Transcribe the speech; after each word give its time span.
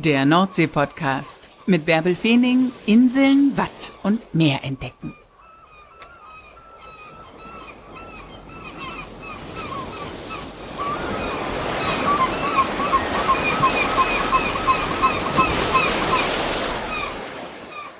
Der 0.00 0.24
Nordsee-Podcast 0.24 1.50
mit 1.66 1.84
Bärbel 1.84 2.14
Feening, 2.14 2.70
Inseln, 2.86 3.56
Watt 3.56 3.90
und 4.04 4.32
Meer 4.32 4.62
entdecken. 4.62 5.12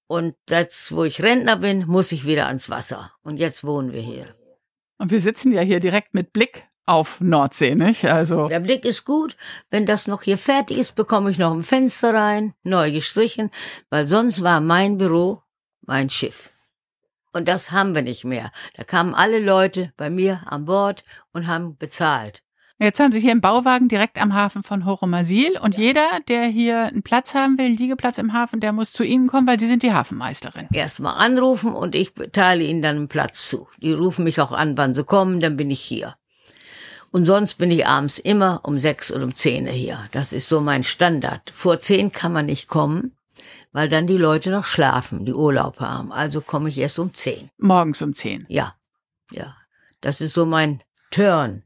Und 0.07 0.35
jetzt, 0.49 0.91
wo 0.91 1.05
ich 1.05 1.23
Rentner 1.23 1.55
bin, 1.55 1.87
muss 1.87 2.11
ich 2.11 2.25
wieder 2.25 2.47
ans 2.47 2.69
Wasser. 2.69 3.13
Und 3.23 3.37
jetzt 3.37 3.63
wohnen 3.63 3.93
wir 3.93 4.01
hier. 4.01 4.35
Und 4.97 5.11
wir 5.11 5.21
sitzen 5.21 5.53
ja 5.53 5.61
hier 5.61 5.79
direkt 5.79 6.13
mit 6.13 6.33
Blick 6.33 6.67
auf 6.87 7.19
Nordsee, 7.19 7.75
nicht? 7.75 8.05
Also. 8.05 8.47
Der 8.47 8.59
Blick 8.59 8.85
ist 8.85 9.05
gut. 9.05 9.35
Wenn 9.69 9.85
das 9.85 10.07
noch 10.07 10.23
hier 10.23 10.37
fertig 10.37 10.77
ist, 10.77 10.95
bekomme 10.95 11.29
ich 11.29 11.37
noch 11.37 11.53
ein 11.53 11.63
Fenster 11.63 12.13
rein, 12.13 12.53
neu 12.63 12.91
gestrichen, 12.91 13.51
weil 13.89 14.05
sonst 14.05 14.41
war 14.41 14.61
mein 14.61 14.97
Büro 14.97 15.43
mein 15.81 16.09
Schiff. 16.09 16.51
Und 17.33 17.47
das 17.47 17.71
haben 17.71 17.93
wir 17.93 18.01
nicht 18.01 18.25
mehr. 18.25 18.51
Da 18.75 18.83
kamen 18.83 19.13
alle 19.13 19.39
Leute 19.39 19.93
bei 19.97 20.09
mir 20.09 20.41
an 20.45 20.65
Bord 20.65 21.03
und 21.33 21.45
haben 21.45 21.77
bezahlt. 21.77 22.41
Jetzt 22.79 22.99
haben 22.99 23.11
Sie 23.11 23.19
hier 23.19 23.31
einen 23.31 23.41
Bauwagen 23.41 23.87
direkt 23.87 24.21
am 24.21 24.35
Hafen 24.35 24.61
von 24.61 24.85
Horomasil 24.85 25.57
und 25.57 25.77
ja. 25.77 25.83
jeder, 25.83 26.07
der 26.27 26.43
hier 26.43 26.83
einen 26.83 27.01
Platz 27.01 27.33
haben 27.33 27.57
will, 27.57 27.65
einen 27.65 27.77
Liegeplatz 27.77 28.19
im 28.19 28.33
Hafen, 28.33 28.59
der 28.59 28.71
muss 28.71 28.91
zu 28.91 29.03
Ihnen 29.03 29.27
kommen, 29.27 29.47
weil 29.47 29.59
Sie 29.59 29.65
sind 29.65 29.81
die 29.81 29.93
Hafenmeisterin. 29.93 30.67
Erstmal 30.71 31.15
anrufen 31.15 31.73
und 31.73 31.95
ich 31.95 32.13
teile 32.33 32.63
Ihnen 32.63 32.83
dann 32.83 32.95
einen 32.95 33.07
Platz 33.07 33.49
zu. 33.49 33.67
Die 33.81 33.93
rufen 33.93 34.23
mich 34.23 34.39
auch 34.39 34.51
an, 34.51 34.77
wann 34.77 34.93
sie 34.93 35.03
kommen, 35.03 35.39
dann 35.39 35.57
bin 35.57 35.71
ich 35.71 35.81
hier. 35.81 36.15
Und 37.11 37.25
sonst 37.25 37.57
bin 37.57 37.71
ich 37.71 37.87
abends 37.87 38.19
immer 38.19 38.61
um 38.63 38.79
sechs 38.79 39.11
oder 39.11 39.23
um 39.23 39.35
zehn 39.35 39.65
hier. 39.67 40.03
Das 40.11 40.33
ist 40.33 40.49
so 40.49 40.61
mein 40.61 40.83
Standard. 40.83 41.49
Vor 41.49 41.79
zehn 41.79 42.11
kann 42.11 42.33
man 42.33 42.45
nicht 42.45 42.67
kommen, 42.67 43.15
weil 43.71 43.87
dann 43.87 44.07
die 44.07 44.17
Leute 44.17 44.49
noch 44.49 44.65
schlafen, 44.65 45.25
die 45.25 45.33
Urlaub 45.33 45.79
haben. 45.79 46.11
Also 46.11 46.41
komme 46.41 46.69
ich 46.69 46.77
erst 46.77 46.99
um 46.99 47.13
zehn. 47.13 47.49
Morgens 47.57 48.01
um 48.01 48.13
zehn. 48.13 48.45
Ja, 48.49 48.75
ja. 49.31 49.55
Das 50.01 50.21
ist 50.21 50.33
so 50.33 50.45
mein 50.45 50.83
Turn. 51.11 51.63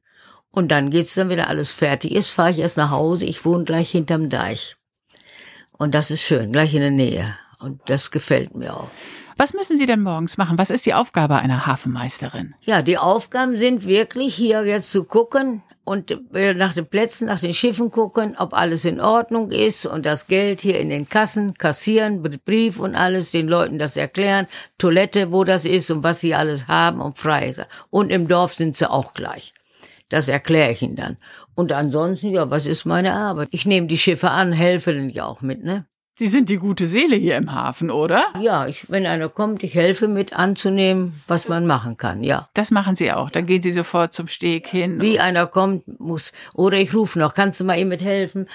Und 0.51 0.69
dann 0.69 0.89
geht's 0.89 1.15
dann, 1.15 1.29
wenn 1.29 1.39
alles 1.39 1.71
fertig 1.71 2.11
ist, 2.11 2.29
fahre 2.29 2.51
ich 2.51 2.59
erst 2.59 2.77
nach 2.77 2.91
Hause. 2.91 3.25
Ich 3.25 3.45
wohne 3.45 3.63
gleich 3.63 3.91
hinterm 3.91 4.29
Deich. 4.29 4.75
Und 5.77 5.95
das 5.95 6.11
ist 6.11 6.21
schön, 6.21 6.51
gleich 6.51 6.73
in 6.73 6.81
der 6.81 6.91
Nähe. 6.91 7.35
Und 7.59 7.81
das 7.87 8.11
gefällt 8.11 8.55
mir 8.55 8.75
auch. 8.75 8.89
Was 9.41 9.53
müssen 9.53 9.75
Sie 9.75 9.87
denn 9.87 10.03
morgens 10.03 10.37
machen? 10.37 10.59
Was 10.59 10.69
ist 10.69 10.85
die 10.85 10.93
Aufgabe 10.93 11.37
einer 11.37 11.65
Hafenmeisterin? 11.65 12.53
Ja, 12.61 12.83
die 12.83 12.99
Aufgaben 12.99 13.57
sind 13.57 13.87
wirklich 13.87 14.35
hier 14.35 14.63
jetzt 14.67 14.91
zu 14.91 15.03
gucken 15.03 15.63
und 15.83 16.15
äh, 16.35 16.53
nach 16.53 16.75
den 16.75 16.85
Plätzen, 16.85 17.25
nach 17.25 17.39
den 17.39 17.55
Schiffen 17.55 17.89
gucken, 17.89 18.35
ob 18.37 18.53
alles 18.53 18.85
in 18.85 19.01
Ordnung 19.01 19.49
ist 19.49 19.87
und 19.87 20.05
das 20.05 20.27
Geld 20.27 20.61
hier 20.61 20.79
in 20.79 20.91
den 20.91 21.09
Kassen 21.09 21.55
kassieren, 21.55 22.21
Brief 22.45 22.79
und 22.79 22.93
alles, 22.93 23.31
den 23.31 23.47
Leuten 23.47 23.79
das 23.79 23.97
erklären, 23.97 24.45
Toilette, 24.77 25.31
wo 25.31 25.43
das 25.43 25.65
ist 25.65 25.89
und 25.89 26.03
was 26.03 26.19
sie 26.19 26.35
alles 26.35 26.67
haben 26.67 27.01
und 27.01 27.17
frei 27.17 27.49
ist. 27.49 27.65
Und 27.89 28.11
im 28.11 28.27
Dorf 28.27 28.53
sind 28.53 28.75
sie 28.75 28.87
auch 28.87 29.15
gleich. 29.15 29.55
Das 30.09 30.27
erkläre 30.27 30.73
ich 30.73 30.83
ihnen 30.83 30.97
dann. 30.97 31.17
Und 31.55 31.71
ansonsten, 31.71 32.29
ja, 32.29 32.51
was 32.51 32.67
ist 32.67 32.85
meine 32.85 33.13
Arbeit? 33.13 33.47
Ich 33.49 33.65
nehme 33.65 33.87
die 33.87 33.97
Schiffe 33.97 34.29
an, 34.29 34.53
helfe 34.53 34.93
denen 34.93 35.09
ja 35.09 35.25
auch 35.25 35.41
mit, 35.41 35.63
ne? 35.63 35.87
Sie 36.15 36.27
sind 36.27 36.49
die 36.49 36.57
gute 36.57 36.87
Seele 36.87 37.15
hier 37.15 37.37
im 37.37 37.53
Hafen, 37.53 37.89
oder? 37.89 38.25
Ja, 38.39 38.67
ich, 38.67 38.89
wenn 38.89 39.05
einer 39.05 39.29
kommt, 39.29 39.63
ich 39.63 39.75
helfe 39.75 40.07
mit 40.07 40.33
anzunehmen, 40.33 41.21
was 41.27 41.47
man 41.47 41.65
machen 41.65 41.97
kann, 41.97 42.23
ja. 42.23 42.49
Das 42.53 42.69
machen 42.69 42.95
Sie 42.95 43.11
auch. 43.11 43.29
Dann 43.29 43.45
gehen 43.45 43.63
Sie 43.63 43.71
sofort 43.71 44.13
zum 44.13 44.27
Steg 44.27 44.67
hin. 44.67 45.01
Wie 45.01 45.19
einer 45.19 45.47
kommt, 45.47 45.99
muss, 45.99 46.33
oder 46.53 46.77
ich 46.77 46.93
rufe 46.93 47.17
noch, 47.17 47.33
kannst 47.33 47.59
du 47.59 47.63
mal 47.63 47.79
ihm 47.79 47.87
mit 47.87 48.03
helfen? 48.03 48.47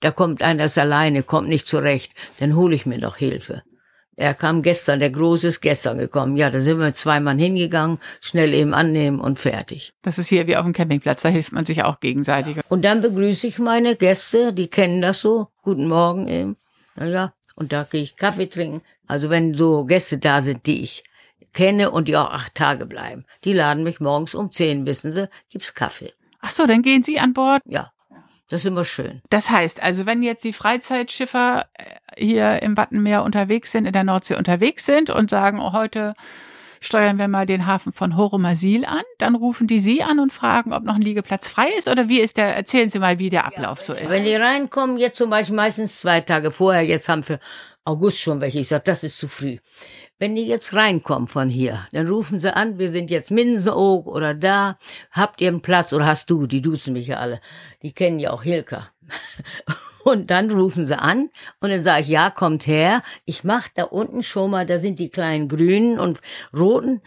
Da 0.00 0.10
kommt 0.10 0.42
einer, 0.42 0.66
ist 0.66 0.78
alleine, 0.78 1.22
kommt 1.22 1.48
nicht 1.48 1.66
zurecht, 1.66 2.14
dann 2.40 2.54
hole 2.56 2.74
ich 2.74 2.86
mir 2.86 2.98
noch 2.98 3.16
Hilfe. 3.16 3.62
Er 4.18 4.34
kam 4.34 4.62
gestern, 4.62 4.98
der 4.98 5.10
Große 5.10 5.46
ist 5.46 5.60
gestern 5.60 5.96
gekommen. 5.96 6.36
Ja, 6.36 6.50
da 6.50 6.60
sind 6.60 6.80
wir 6.80 6.92
zweimal 6.92 7.38
hingegangen, 7.38 8.00
schnell 8.20 8.52
eben 8.52 8.74
annehmen 8.74 9.20
und 9.20 9.38
fertig. 9.38 9.92
Das 10.02 10.18
ist 10.18 10.26
hier 10.26 10.48
wie 10.48 10.56
auf 10.56 10.64
dem 10.64 10.72
Campingplatz, 10.72 11.22
da 11.22 11.28
hilft 11.28 11.52
man 11.52 11.64
sich 11.64 11.84
auch 11.84 12.00
gegenseitig. 12.00 12.56
Ja. 12.56 12.62
Und 12.68 12.84
dann 12.84 13.00
begrüße 13.00 13.46
ich 13.46 13.60
meine 13.60 13.94
Gäste, 13.94 14.52
die 14.52 14.66
kennen 14.66 15.00
das 15.02 15.20
so. 15.20 15.48
Guten 15.62 15.86
Morgen 15.86 16.26
eben. 16.26 16.56
Naja, 16.98 17.32
und 17.54 17.72
da 17.72 17.84
gehe 17.84 18.02
ich 18.02 18.16
Kaffee 18.16 18.48
trinken. 18.48 18.82
Also 19.06 19.30
wenn 19.30 19.54
so 19.54 19.84
Gäste 19.84 20.18
da 20.18 20.40
sind, 20.40 20.66
die 20.66 20.82
ich 20.82 21.04
kenne 21.52 21.90
und 21.90 22.08
die 22.08 22.16
auch 22.16 22.30
acht 22.30 22.54
Tage 22.54 22.86
bleiben, 22.86 23.24
die 23.44 23.52
laden 23.52 23.84
mich 23.84 24.00
morgens 24.00 24.34
um 24.34 24.50
zehn, 24.52 24.86
wissen 24.86 25.12
Sie, 25.12 25.28
gibt's 25.50 25.74
Kaffee. 25.74 26.12
Ach 26.40 26.50
so, 26.50 26.66
dann 26.66 26.82
gehen 26.82 27.02
Sie 27.02 27.18
an 27.18 27.32
Bord? 27.32 27.62
Ja. 27.66 27.92
Das 28.48 28.62
ist 28.62 28.66
immer 28.66 28.84
schön. 28.84 29.20
Das 29.28 29.50
heißt, 29.50 29.82
also 29.82 30.06
wenn 30.06 30.22
jetzt 30.22 30.42
die 30.42 30.54
Freizeitschiffer 30.54 31.66
äh, 31.74 31.84
hier 32.16 32.62
im 32.62 32.78
Wattenmeer 32.78 33.22
unterwegs 33.22 33.72
sind, 33.72 33.84
in 33.84 33.92
der 33.92 34.04
Nordsee 34.04 34.36
unterwegs 34.36 34.86
sind 34.86 35.10
und 35.10 35.28
sagen, 35.28 35.60
oh, 35.60 35.72
heute 35.72 36.14
steuern 36.80 37.18
wir 37.18 37.28
mal 37.28 37.46
den 37.46 37.66
Hafen 37.66 37.92
von 37.92 38.16
Horomasil 38.16 38.84
an, 38.84 39.02
dann 39.18 39.34
rufen 39.34 39.66
die 39.66 39.80
Sie 39.80 40.02
an 40.02 40.20
und 40.20 40.32
fragen, 40.32 40.72
ob 40.72 40.84
noch 40.84 40.94
ein 40.94 41.02
Liegeplatz 41.02 41.48
frei 41.48 41.68
ist 41.76 41.88
oder 41.88 42.08
wie 42.08 42.20
ist 42.20 42.36
der, 42.36 42.54
erzählen 42.56 42.90
Sie 42.90 42.98
mal, 42.98 43.18
wie 43.18 43.30
der 43.30 43.46
Ablauf 43.46 43.78
ja, 43.80 43.84
so 43.84 43.92
ist. 43.94 44.10
Wenn 44.10 44.24
die 44.24 44.34
reinkommen, 44.34 44.98
jetzt 44.98 45.18
zum 45.18 45.30
Beispiel 45.30 45.56
meistens 45.56 46.00
zwei 46.00 46.20
Tage 46.20 46.50
vorher, 46.50 46.82
jetzt 46.82 47.08
haben 47.08 47.28
wir 47.28 47.40
August 47.84 48.20
schon 48.20 48.40
welche, 48.40 48.58
ich 48.58 48.68
sage, 48.68 48.84
das 48.84 49.02
ist 49.02 49.18
zu 49.18 49.28
früh. 49.28 49.58
Wenn 50.18 50.34
die 50.34 50.46
jetzt 50.46 50.74
reinkommen 50.74 51.28
von 51.28 51.48
hier, 51.48 51.86
dann 51.92 52.08
rufen 52.08 52.40
sie 52.40 52.54
an, 52.54 52.78
wir 52.78 52.90
sind 52.90 53.08
jetzt 53.08 53.30
Minsenog 53.30 54.06
oder 54.06 54.34
da, 54.34 54.76
habt 55.12 55.40
ihr 55.40 55.48
einen 55.48 55.62
Platz 55.62 55.92
oder 55.92 56.06
hast 56.06 56.28
du, 56.28 56.46
die 56.46 56.60
duzen 56.60 56.92
mich 56.92 57.06
ja 57.06 57.18
alle, 57.18 57.40
die 57.82 57.92
kennen 57.92 58.18
ja 58.18 58.32
auch 58.32 58.42
Hilka. 58.42 58.90
Und 60.04 60.30
dann 60.30 60.50
rufen 60.50 60.86
sie 60.86 60.98
an 60.98 61.30
und 61.60 61.70
dann 61.70 61.80
sage 61.80 62.02
ich, 62.02 62.08
ja, 62.08 62.30
kommt 62.30 62.66
her. 62.66 63.02
Ich 63.24 63.44
mache 63.44 63.70
da 63.74 63.84
unten 63.84 64.22
schon 64.22 64.50
mal, 64.50 64.66
da 64.66 64.78
sind 64.78 64.98
die 64.98 65.08
kleinen 65.08 65.48
grünen 65.48 65.98
und 65.98 66.20
roten 66.56 67.02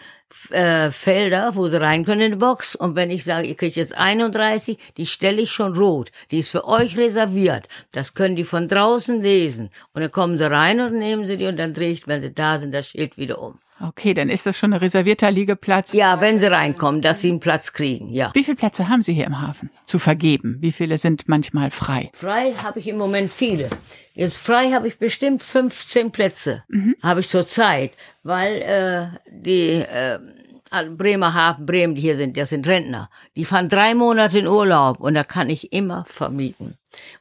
äh, 0.49 0.91
Felder, 0.91 1.55
wo 1.55 1.67
sie 1.67 1.81
rein 1.81 2.05
können 2.05 2.21
in 2.21 2.31
die 2.33 2.37
Box. 2.37 2.75
Und 2.75 2.95
wenn 2.95 3.09
ich 3.09 3.23
sage, 3.23 3.47
ihr 3.47 3.55
kriegt 3.55 3.75
jetzt 3.75 3.97
31, 3.97 4.77
die 4.97 5.05
stelle 5.05 5.41
ich 5.41 5.51
schon 5.51 5.75
rot. 5.75 6.11
Die 6.31 6.39
ist 6.39 6.49
für 6.49 6.67
euch 6.67 6.97
reserviert. 6.97 7.67
Das 7.91 8.13
können 8.13 8.35
die 8.35 8.43
von 8.43 8.67
draußen 8.67 9.21
lesen. 9.21 9.69
Und 9.93 10.01
dann 10.01 10.11
kommen 10.11 10.37
sie 10.37 10.49
rein 10.49 10.79
und 10.81 10.97
nehmen 10.97 11.25
sie 11.25 11.37
die 11.37 11.47
und 11.47 11.57
dann 11.57 11.73
drehe 11.73 11.91
ich, 11.91 12.07
wenn 12.07 12.21
sie 12.21 12.33
da 12.33 12.57
sind, 12.57 12.73
das 12.73 12.87
Schild 12.87 13.17
wieder 13.17 13.41
um. 13.41 13.59
Okay, 13.83 14.13
dann 14.13 14.29
ist 14.29 14.45
das 14.45 14.57
schon 14.57 14.73
ein 14.73 14.79
reservierter 14.79 15.31
Liegeplatz. 15.31 15.93
Ja, 15.93 16.21
wenn 16.21 16.39
Sie 16.39 16.47
reinkommen, 16.47 17.01
dass 17.01 17.21
Sie 17.21 17.29
einen 17.29 17.39
Platz 17.39 17.73
kriegen, 17.73 18.09
ja. 18.09 18.31
Wie 18.33 18.43
viele 18.43 18.57
Plätze 18.57 18.89
haben 18.89 19.01
Sie 19.01 19.13
hier 19.13 19.25
im 19.25 19.41
Hafen 19.41 19.69
zu 19.85 19.97
vergeben? 19.97 20.57
Wie 20.59 20.71
viele 20.71 20.97
sind 20.97 21.27
manchmal 21.27 21.71
frei? 21.71 22.11
Frei 22.13 22.53
habe 22.61 22.79
ich 22.79 22.87
im 22.87 22.97
Moment 22.97 23.31
viele. 23.31 23.69
Jetzt 24.13 24.37
frei 24.37 24.71
habe 24.71 24.87
ich 24.87 24.99
bestimmt 24.99 25.41
15 25.41 26.11
Plätze, 26.11 26.63
mhm. 26.67 26.95
habe 27.01 27.21
ich 27.21 27.29
zurzeit, 27.29 27.97
weil 28.23 28.61
äh, 28.61 29.31
die 29.31 29.81
äh, 29.81 30.19
Bremerhaven, 30.71 31.65
Bremen, 31.65 31.95
die 31.95 32.01
hier 32.01 32.15
sind, 32.15 32.37
das 32.37 32.49
sind 32.49 32.67
Rentner. 32.67 33.09
Die 33.35 33.45
fahren 33.45 33.69
drei 33.69 33.93
Monate 33.93 34.39
in 34.39 34.47
Urlaub 34.47 34.99
und 34.99 35.13
da 35.13 35.23
kann 35.23 35.49
ich 35.49 35.73
immer 35.73 36.05
vermieten. 36.07 36.77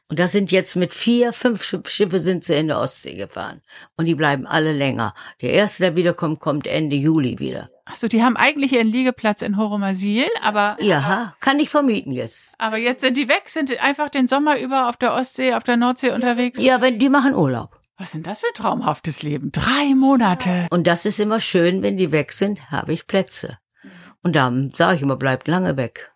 Und 0.09 0.19
das 0.19 0.31
sind 0.31 0.51
jetzt 0.51 0.75
mit 0.75 0.93
vier, 0.93 1.33
fünf 1.33 1.63
Schiffe 1.87 2.19
sind 2.19 2.43
sie 2.43 2.55
in 2.55 2.67
der 2.67 2.79
Ostsee 2.79 3.15
gefahren. 3.15 3.61
Und 3.97 4.05
die 4.05 4.15
bleiben 4.15 4.45
alle 4.45 4.73
länger. 4.73 5.13
Der 5.41 5.51
erste, 5.51 5.83
der 5.83 5.95
wiederkommt, 5.95 6.39
kommt 6.39 6.67
Ende 6.67 6.95
Juli 6.95 7.39
wieder. 7.39 7.69
Achso, 7.85 8.07
die 8.07 8.23
haben 8.23 8.37
eigentlich 8.37 8.73
ihren 8.73 8.87
Liegeplatz 8.87 9.41
in 9.41 9.57
Horomasil, 9.57 10.27
aber. 10.41 10.77
Ja, 10.79 11.35
kann 11.41 11.59
ich 11.59 11.69
vermieten 11.69 12.11
jetzt. 12.11 12.53
Aber 12.57 12.77
jetzt 12.77 13.01
sind 13.01 13.17
die 13.17 13.27
weg, 13.27 13.43
sind 13.47 13.81
einfach 13.81 14.09
den 14.09 14.27
Sommer 14.27 14.59
über 14.59 14.87
auf 14.87 14.97
der 14.97 15.13
Ostsee, 15.13 15.53
auf 15.53 15.63
der 15.63 15.77
Nordsee 15.77 16.11
unterwegs. 16.11 16.59
Ja, 16.59 16.81
wenn, 16.81 16.99
die 16.99 17.09
machen 17.09 17.35
Urlaub. 17.35 17.80
Was 17.97 18.11
sind 18.11 18.25
das 18.27 18.39
für 18.39 18.47
ein 18.47 18.53
traumhaftes 18.55 19.21
Leben? 19.21 19.51
Drei 19.51 19.93
Monate. 19.95 20.67
Und 20.71 20.87
das 20.87 21.05
ist 21.05 21.19
immer 21.19 21.39
schön, 21.39 21.83
wenn 21.83 21.97
die 21.97 22.11
weg 22.11 22.33
sind, 22.33 22.71
habe 22.71 22.93
ich 22.93 23.07
Plätze. 23.07 23.57
Und 24.23 24.35
dann 24.35 24.71
sage 24.71 24.97
ich 24.97 25.01
immer, 25.01 25.17
bleibt 25.17 25.47
lange 25.47 25.77
weg. 25.77 26.11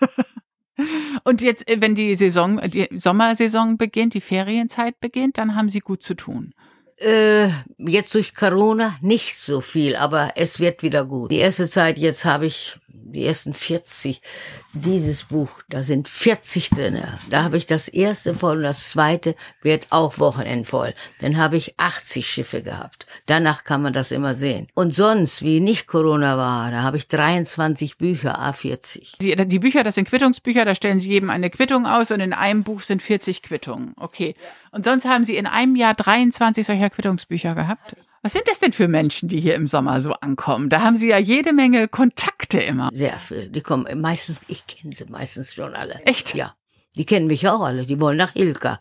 Und 1.24 1.40
jetzt, 1.40 1.68
äh, 1.68 1.80
wenn 1.80 1.94
die 1.94 2.14
Saison, 2.14 2.60
die 2.68 2.88
Sommersaison 2.96 3.78
beginnt, 3.78 4.14
die 4.14 4.20
Ferienzeit 4.20 5.00
beginnt, 5.00 5.38
dann 5.38 5.54
haben 5.54 5.68
Sie 5.68 5.80
gut 5.80 6.02
zu 6.02 6.14
tun. 6.14 6.52
Äh, 6.96 7.48
jetzt 7.78 8.14
durch 8.14 8.34
Corona 8.34 8.96
nicht 9.00 9.36
so 9.36 9.60
viel, 9.60 9.96
aber 9.96 10.32
es 10.36 10.60
wird 10.60 10.82
wieder 10.82 11.04
gut. 11.04 11.30
Die 11.30 11.38
erste 11.38 11.68
Zeit, 11.68 11.98
jetzt 11.98 12.24
habe 12.24 12.46
ich 12.46 12.78
die 12.94 13.24
ersten 13.26 13.54
40, 13.54 14.20
dieses 14.72 15.24
Buch, 15.24 15.50
da 15.68 15.82
sind 15.82 16.08
40 16.08 16.70
drinne. 16.70 17.18
Da 17.30 17.44
habe 17.44 17.56
ich 17.56 17.66
das 17.66 17.88
erste 17.88 18.34
voll 18.34 18.58
und 18.58 18.62
das 18.62 18.90
zweite 18.90 19.34
wird 19.62 19.86
auch 19.90 20.18
wochenendvoll. 20.18 20.94
Dann 21.20 21.36
habe 21.36 21.56
ich 21.56 21.78
80 21.78 22.26
Schiffe 22.26 22.62
gehabt. 22.62 23.06
Danach 23.26 23.64
kann 23.64 23.82
man 23.82 23.92
das 23.92 24.10
immer 24.10 24.34
sehen. 24.34 24.68
Und 24.74 24.94
sonst, 24.94 25.42
wie 25.42 25.60
nicht 25.60 25.86
Corona 25.86 26.36
war, 26.36 26.70
da 26.70 26.82
habe 26.82 26.96
ich 26.96 27.08
23 27.08 27.98
Bücher, 27.98 28.40
A40. 28.40 29.18
Die, 29.20 29.36
die 29.36 29.58
Bücher, 29.58 29.84
das 29.84 29.94
sind 29.94 30.08
Quittungsbücher, 30.08 30.64
da 30.64 30.74
stellen 30.74 31.00
Sie 31.00 31.10
jedem 31.10 31.30
eine 31.30 31.50
Quittung 31.50 31.86
aus 31.86 32.10
und 32.10 32.20
in 32.20 32.32
einem 32.32 32.62
Buch 32.62 32.80
sind 32.80 33.02
40 33.02 33.42
Quittungen. 33.42 33.94
Okay. 33.96 34.34
Und 34.72 34.84
sonst 34.84 35.04
haben 35.04 35.24
Sie 35.24 35.36
in 35.36 35.46
einem 35.46 35.76
Jahr 35.76 35.94
23 35.94 36.66
solcher 36.66 36.90
Quittungsbücher 36.90 37.54
gehabt? 37.54 37.96
Was 38.24 38.32
sind 38.32 38.48
das 38.48 38.58
denn 38.58 38.72
für 38.72 38.88
Menschen, 38.88 39.28
die 39.28 39.38
hier 39.38 39.54
im 39.54 39.66
Sommer 39.66 40.00
so 40.00 40.14
ankommen? 40.14 40.70
Da 40.70 40.80
haben 40.80 40.96
Sie 40.96 41.08
ja 41.08 41.18
jede 41.18 41.52
Menge 41.52 41.88
Kontakte 41.88 42.58
immer. 42.58 42.88
Sehr 42.94 43.18
viel. 43.18 43.50
Die 43.50 43.60
kommen 43.60 44.00
meistens, 44.00 44.40
ich 44.48 44.66
kenne 44.66 44.96
sie 44.96 45.04
meistens 45.04 45.52
schon 45.52 45.74
alle. 45.74 45.96
Echt? 46.06 46.34
Ja. 46.34 46.54
Die 46.96 47.04
kennen 47.04 47.26
mich 47.26 47.46
auch 47.46 47.60
alle. 47.60 47.84
Die 47.84 48.00
wollen 48.00 48.16
nach 48.16 48.32
Hilka. 48.32 48.80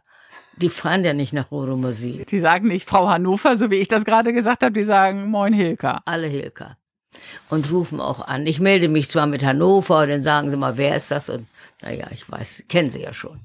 Die 0.55 0.69
fahren 0.69 1.03
ja 1.03 1.11
nicht 1.11 1.33
nach 1.33 1.51
Oromosi. 1.51 2.23
Die 2.29 2.39
sagen 2.39 2.69
nicht 2.69 2.87
Frau 2.87 3.09
Hannover, 3.09 3.57
so 3.57 3.69
wie 3.69 3.75
ich 3.75 3.89
das 3.89 4.05
gerade 4.05 4.31
gesagt 4.31 4.63
habe, 4.63 4.71
die 4.71 4.85
sagen 4.85 5.29
Moin 5.29 5.51
Hilka. 5.51 6.01
Alle 6.05 6.27
Hilka. 6.27 6.77
Und 7.49 7.69
rufen 7.69 7.99
auch 7.99 8.25
an. 8.25 8.47
Ich 8.47 8.61
melde 8.61 8.87
mich 8.87 9.09
zwar 9.09 9.27
mit 9.27 9.43
Hannover, 9.43 10.07
dann 10.07 10.23
sagen 10.23 10.51
sie 10.51 10.57
mal, 10.57 10.77
wer 10.77 10.95
ist 10.95 11.11
das? 11.11 11.27
Und 11.27 11.47
naja, 11.81 12.07
ich 12.11 12.31
weiß, 12.31 12.63
kennen 12.69 12.91
sie 12.91 13.01
ja 13.01 13.11
schon. 13.11 13.41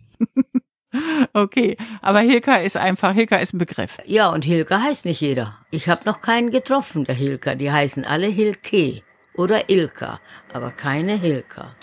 Okay, 1.33 1.77
aber 2.01 2.21
Hilka 2.21 2.55
ist 2.55 2.77
einfach, 2.77 3.13
Hilka 3.13 3.37
ist 3.37 3.53
ein 3.53 3.59
Begriff. 3.59 3.99
Ja, 4.07 4.31
und 4.31 4.45
Hilka 4.45 4.81
heißt 4.81 5.05
nicht 5.05 5.21
jeder. 5.21 5.59
Ich 5.71 5.89
habe 5.89 6.03
noch 6.07 6.23
keinen 6.23 6.51
getroffen, 6.51 7.05
der 7.05 7.15
Hilka. 7.15 7.55
Die 7.55 7.71
heißen 7.71 8.05
alle 8.05 8.27
Hilke 8.27 9.03
oder 9.39 9.71
Ilka, 9.71 10.21
aber 10.53 10.73
keine 10.73 11.15
Hilka. 11.15 11.77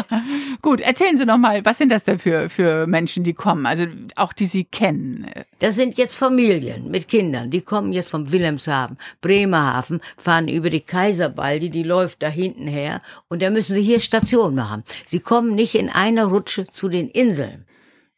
Gut, 0.62 0.80
erzählen 0.80 1.16
Sie 1.16 1.24
noch 1.24 1.38
mal, 1.38 1.64
was 1.64 1.78
sind 1.78 1.90
das 1.90 2.04
denn 2.04 2.18
für, 2.18 2.50
für 2.50 2.86
Menschen, 2.86 3.24
die 3.24 3.32
kommen, 3.32 3.64
also 3.64 3.86
auch 4.14 4.34
die 4.34 4.44
Sie 4.44 4.64
kennen? 4.64 5.30
Das 5.58 5.76
sind 5.76 5.96
jetzt 5.96 6.16
Familien 6.16 6.90
mit 6.90 7.08
Kindern, 7.08 7.50
die 7.50 7.62
kommen 7.62 7.94
jetzt 7.94 8.10
vom 8.10 8.30
Wilhelmshaven, 8.30 8.98
Bremerhaven, 9.22 10.00
fahren 10.18 10.48
über 10.48 10.68
die 10.68 10.82
Kaiserbaldi, 10.82 11.70
die 11.70 11.82
läuft 11.82 12.22
da 12.22 12.28
hinten 12.28 12.66
her 12.66 13.00
und 13.28 13.40
da 13.40 13.48
müssen 13.48 13.74
sie 13.74 13.82
hier 13.82 14.00
Station 14.00 14.54
machen. 14.54 14.84
Sie 15.06 15.20
kommen 15.20 15.54
nicht 15.54 15.76
in 15.76 15.88
einer 15.88 16.26
Rutsche 16.26 16.66
zu 16.66 16.90
den 16.90 17.08
Inseln. 17.08 17.64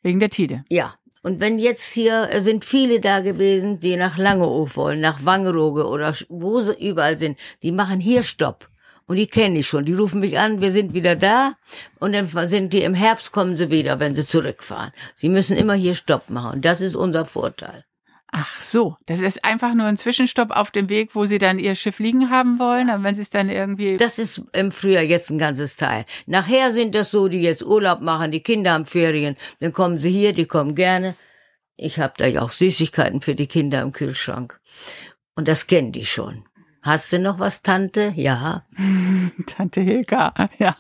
Wegen 0.03 0.21
der 0.21 0.31
Tide. 0.31 0.65
Ja. 0.69 0.95
Und 1.23 1.41
wenn 1.41 1.59
jetzt 1.59 1.93
hier 1.93 2.31
äh, 2.33 2.41
sind 2.41 2.65
viele 2.65 3.01
da 3.01 3.21
gewesen, 3.21 3.79
die 3.81 3.97
nach 3.97 4.17
Langeoog 4.17 4.75
wollen, 4.77 5.01
nach 5.01 5.25
Wangerooge 5.25 5.87
oder 5.87 6.15
wo 6.29 6.61
sie 6.61 6.73
überall 6.75 7.19
sind, 7.19 7.39
die 7.63 7.73
machen 7.73 8.01
hier 8.01 8.23
Stopp. 8.23 8.69
Und 9.07 9.17
die 9.17 9.27
kenne 9.27 9.59
ich 9.59 9.67
schon. 9.67 9.85
Die 9.85 9.93
rufen 9.93 10.21
mich 10.21 10.39
an, 10.39 10.61
wir 10.61 10.71
sind 10.71 10.95
wieder 10.95 11.17
da. 11.17 11.55
Und 11.99 12.13
dann 12.13 12.29
sind 12.49 12.73
die 12.73 12.83
im 12.83 12.95
Herbst 12.95 13.33
kommen 13.33 13.57
sie 13.57 13.69
wieder, 13.71 13.99
wenn 13.99 14.15
sie 14.15 14.25
zurückfahren. 14.25 14.93
Sie 15.17 15.29
müssen 15.29 15.57
immer 15.57 15.75
hier 15.75 15.97
Stopp 15.97 16.31
machen. 16.31 16.55
Und 16.55 16.65
das 16.65 16.81
ist 16.81 16.95
unser 16.95 17.27
Vorteil. 17.27 17.85
Ach 18.33 18.61
so, 18.61 18.97
das 19.07 19.21
ist 19.21 19.45
einfach 19.45 19.75
nur 19.75 19.87
ein 19.87 19.97
Zwischenstopp 19.97 20.51
auf 20.53 20.71
dem 20.71 20.89
Weg, 20.89 21.15
wo 21.15 21.27
Sie 21.27 21.39
dann 21.39 21.59
Ihr 21.59 21.75
Schiff 21.75 21.99
liegen 21.99 22.31
haben 22.31 22.61
wollen, 22.61 22.89
aber 22.89 23.03
wenn 23.03 23.17
Sie 23.17 23.23
es 23.23 23.31
dann 23.31 23.51
irgendwie. 23.51 23.97
Das 23.97 24.21
ist 24.21 24.43
im 24.53 24.71
Frühjahr 24.71 25.03
jetzt 25.03 25.31
ein 25.31 25.39
ganzes 25.39 25.77
Teil. 25.77 26.05
Nachher 26.27 26.71
sind 26.71 26.95
das 26.95 27.11
so, 27.11 27.27
die 27.27 27.41
jetzt 27.41 27.65
Urlaub 27.65 28.01
machen, 28.01 28.31
die 28.31 28.43
Kinder 28.43 28.73
haben 28.73 28.87
Ferien, 28.87 29.37
dann 29.59 29.73
kommen 29.73 29.99
sie 29.99 30.11
hier, 30.11 30.33
die 30.33 30.47
kommen 30.47 30.77
gerne. 30.77 31.17
Ich 31.77 31.99
habe 31.99 32.15
da 32.17 32.27
ja 32.27 32.43
auch 32.43 32.51
Süßigkeiten 32.51 33.21
für 33.21 33.35
die 33.35 33.49
Kinder 33.49 33.83
im 33.83 33.93
Kühlschrank. 33.93 34.61
Und 35.35 35.49
das 35.49 35.67
kennen 35.67 35.93
die 35.93 36.07
schon. 36.07 36.45
Hast 36.83 37.13
du 37.13 37.19
noch 37.19 37.39
was, 37.39 37.63
Tante? 37.63 38.13
Ja. 38.17 38.65
Tante 39.47 39.81
Hilka, 39.81 40.35
ja. 40.59 40.77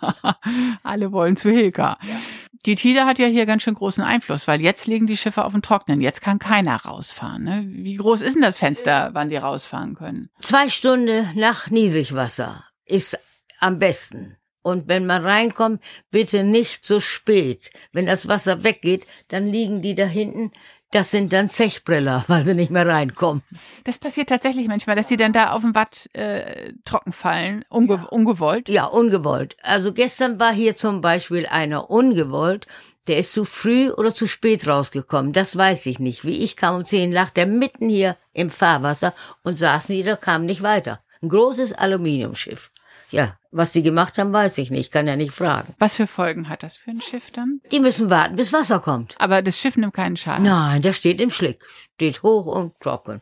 Alle 0.82 1.12
wollen 1.12 1.36
zu 1.36 1.50
Hilka. 1.50 1.98
Ja. 2.02 2.20
Die 2.66 2.74
Tide 2.74 3.06
hat 3.06 3.18
ja 3.18 3.26
hier 3.26 3.46
ganz 3.46 3.62
schön 3.62 3.74
großen 3.74 4.04
Einfluss, 4.04 4.46
weil 4.46 4.60
jetzt 4.60 4.86
liegen 4.86 5.06
die 5.06 5.16
Schiffe 5.16 5.44
auf 5.44 5.52
dem 5.52 5.62
Trocknen. 5.62 6.00
Jetzt 6.02 6.20
kann 6.20 6.38
keiner 6.38 6.76
rausfahren. 6.76 7.44
Ne? 7.44 7.64
Wie 7.66 7.96
groß 7.96 8.20
ist 8.20 8.34
denn 8.34 8.42
das 8.42 8.58
Fenster, 8.58 9.10
wann 9.12 9.30
die 9.30 9.36
rausfahren 9.36 9.94
können? 9.94 10.28
Zwei 10.40 10.68
Stunden 10.68 11.26
nach 11.34 11.70
Niedrigwasser 11.70 12.64
ist 12.84 13.18
am 13.60 13.78
besten. 13.78 14.36
Und 14.62 14.88
wenn 14.88 15.06
man 15.06 15.22
reinkommt, 15.22 15.82
bitte 16.10 16.44
nicht 16.44 16.84
so 16.84 17.00
spät. 17.00 17.70
Wenn 17.92 18.04
das 18.04 18.28
Wasser 18.28 18.62
weggeht, 18.62 19.06
dann 19.28 19.46
liegen 19.46 19.80
die 19.80 19.94
da 19.94 20.04
hinten 20.04 20.52
das 20.90 21.10
sind 21.10 21.32
dann 21.32 21.48
Zechbriller, 21.48 22.24
weil 22.28 22.44
sie 22.44 22.54
nicht 22.54 22.70
mehr 22.70 22.86
reinkommen. 22.86 23.42
Das 23.84 23.98
passiert 23.98 24.28
tatsächlich 24.28 24.68
manchmal, 24.68 24.96
dass 24.96 25.08
sie 25.08 25.16
dann 25.16 25.32
da 25.32 25.52
auf 25.52 25.62
dem 25.62 25.74
Watt 25.74 26.08
äh, 26.12 26.72
trocken 26.84 27.12
fallen, 27.12 27.64
unge 27.68 27.94
ja. 27.94 28.04
ungewollt. 28.04 28.68
Ja, 28.68 28.84
ungewollt. 28.86 29.56
Also 29.62 29.92
gestern 29.92 30.40
war 30.40 30.52
hier 30.52 30.76
zum 30.76 31.00
Beispiel 31.00 31.46
einer 31.46 31.90
ungewollt, 31.90 32.66
der 33.06 33.18
ist 33.18 33.32
zu 33.32 33.44
früh 33.44 33.90
oder 33.90 34.14
zu 34.14 34.26
spät 34.26 34.66
rausgekommen. 34.66 35.32
Das 35.32 35.56
weiß 35.56 35.86
ich 35.86 35.98
nicht. 35.98 36.24
Wie 36.24 36.38
ich 36.38 36.56
kam 36.56 36.76
um 36.76 36.84
zehn, 36.84 37.12
lag 37.12 37.30
der 37.30 37.46
mitten 37.46 37.88
hier 37.88 38.16
im 38.32 38.50
Fahrwasser 38.50 39.14
und 39.42 39.56
saß 39.56 39.88
nieder, 39.88 40.16
kam 40.16 40.44
nicht 40.44 40.62
weiter. 40.62 41.00
Ein 41.22 41.28
großes 41.28 41.72
Aluminiumschiff. 41.72 42.70
Ja, 43.10 43.36
was 43.50 43.72
die 43.72 43.82
gemacht 43.82 44.18
haben, 44.18 44.32
weiß 44.32 44.58
ich 44.58 44.70
nicht, 44.70 44.92
kann 44.92 45.06
ja 45.06 45.16
nicht 45.16 45.32
fragen. 45.32 45.74
Was 45.78 45.96
für 45.96 46.06
Folgen 46.06 46.48
hat 46.48 46.62
das 46.62 46.76
für 46.76 46.90
ein 46.90 47.00
Schiff 47.00 47.30
dann? 47.30 47.60
Die 47.72 47.80
müssen 47.80 48.10
warten, 48.10 48.36
bis 48.36 48.52
Wasser 48.52 48.78
kommt. 48.78 49.14
Aber 49.18 49.42
das 49.42 49.58
Schiff 49.58 49.76
nimmt 49.76 49.94
keinen 49.94 50.16
Schaden. 50.16 50.44
Nein, 50.44 50.82
der 50.82 50.92
steht 50.92 51.20
im 51.20 51.30
Schlick, 51.30 51.64
steht 51.94 52.22
hoch 52.22 52.46
und 52.46 52.78
trocken. 52.80 53.20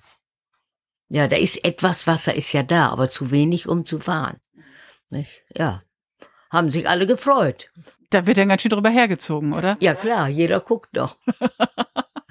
Ja, 1.08 1.26
da 1.26 1.36
ist 1.36 1.64
etwas 1.64 2.06
Wasser, 2.06 2.34
ist 2.34 2.52
ja 2.52 2.62
da, 2.62 2.88
aber 2.90 3.08
zu 3.08 3.30
wenig, 3.30 3.66
um 3.66 3.86
zu 3.86 3.98
fahren. 3.98 4.38
Nicht? 5.10 5.30
Ja, 5.56 5.82
haben 6.50 6.70
sich 6.70 6.88
alle 6.88 7.06
gefreut. 7.06 7.70
Da 8.10 8.26
wird 8.26 8.36
dann 8.38 8.48
ganz 8.48 8.62
schön 8.62 8.70
drüber 8.70 8.90
hergezogen, 8.90 9.52
oder? 9.52 9.76
Ja 9.80 9.94
klar, 9.94 10.28
jeder 10.28 10.60
guckt 10.60 10.90
doch. 10.92 11.16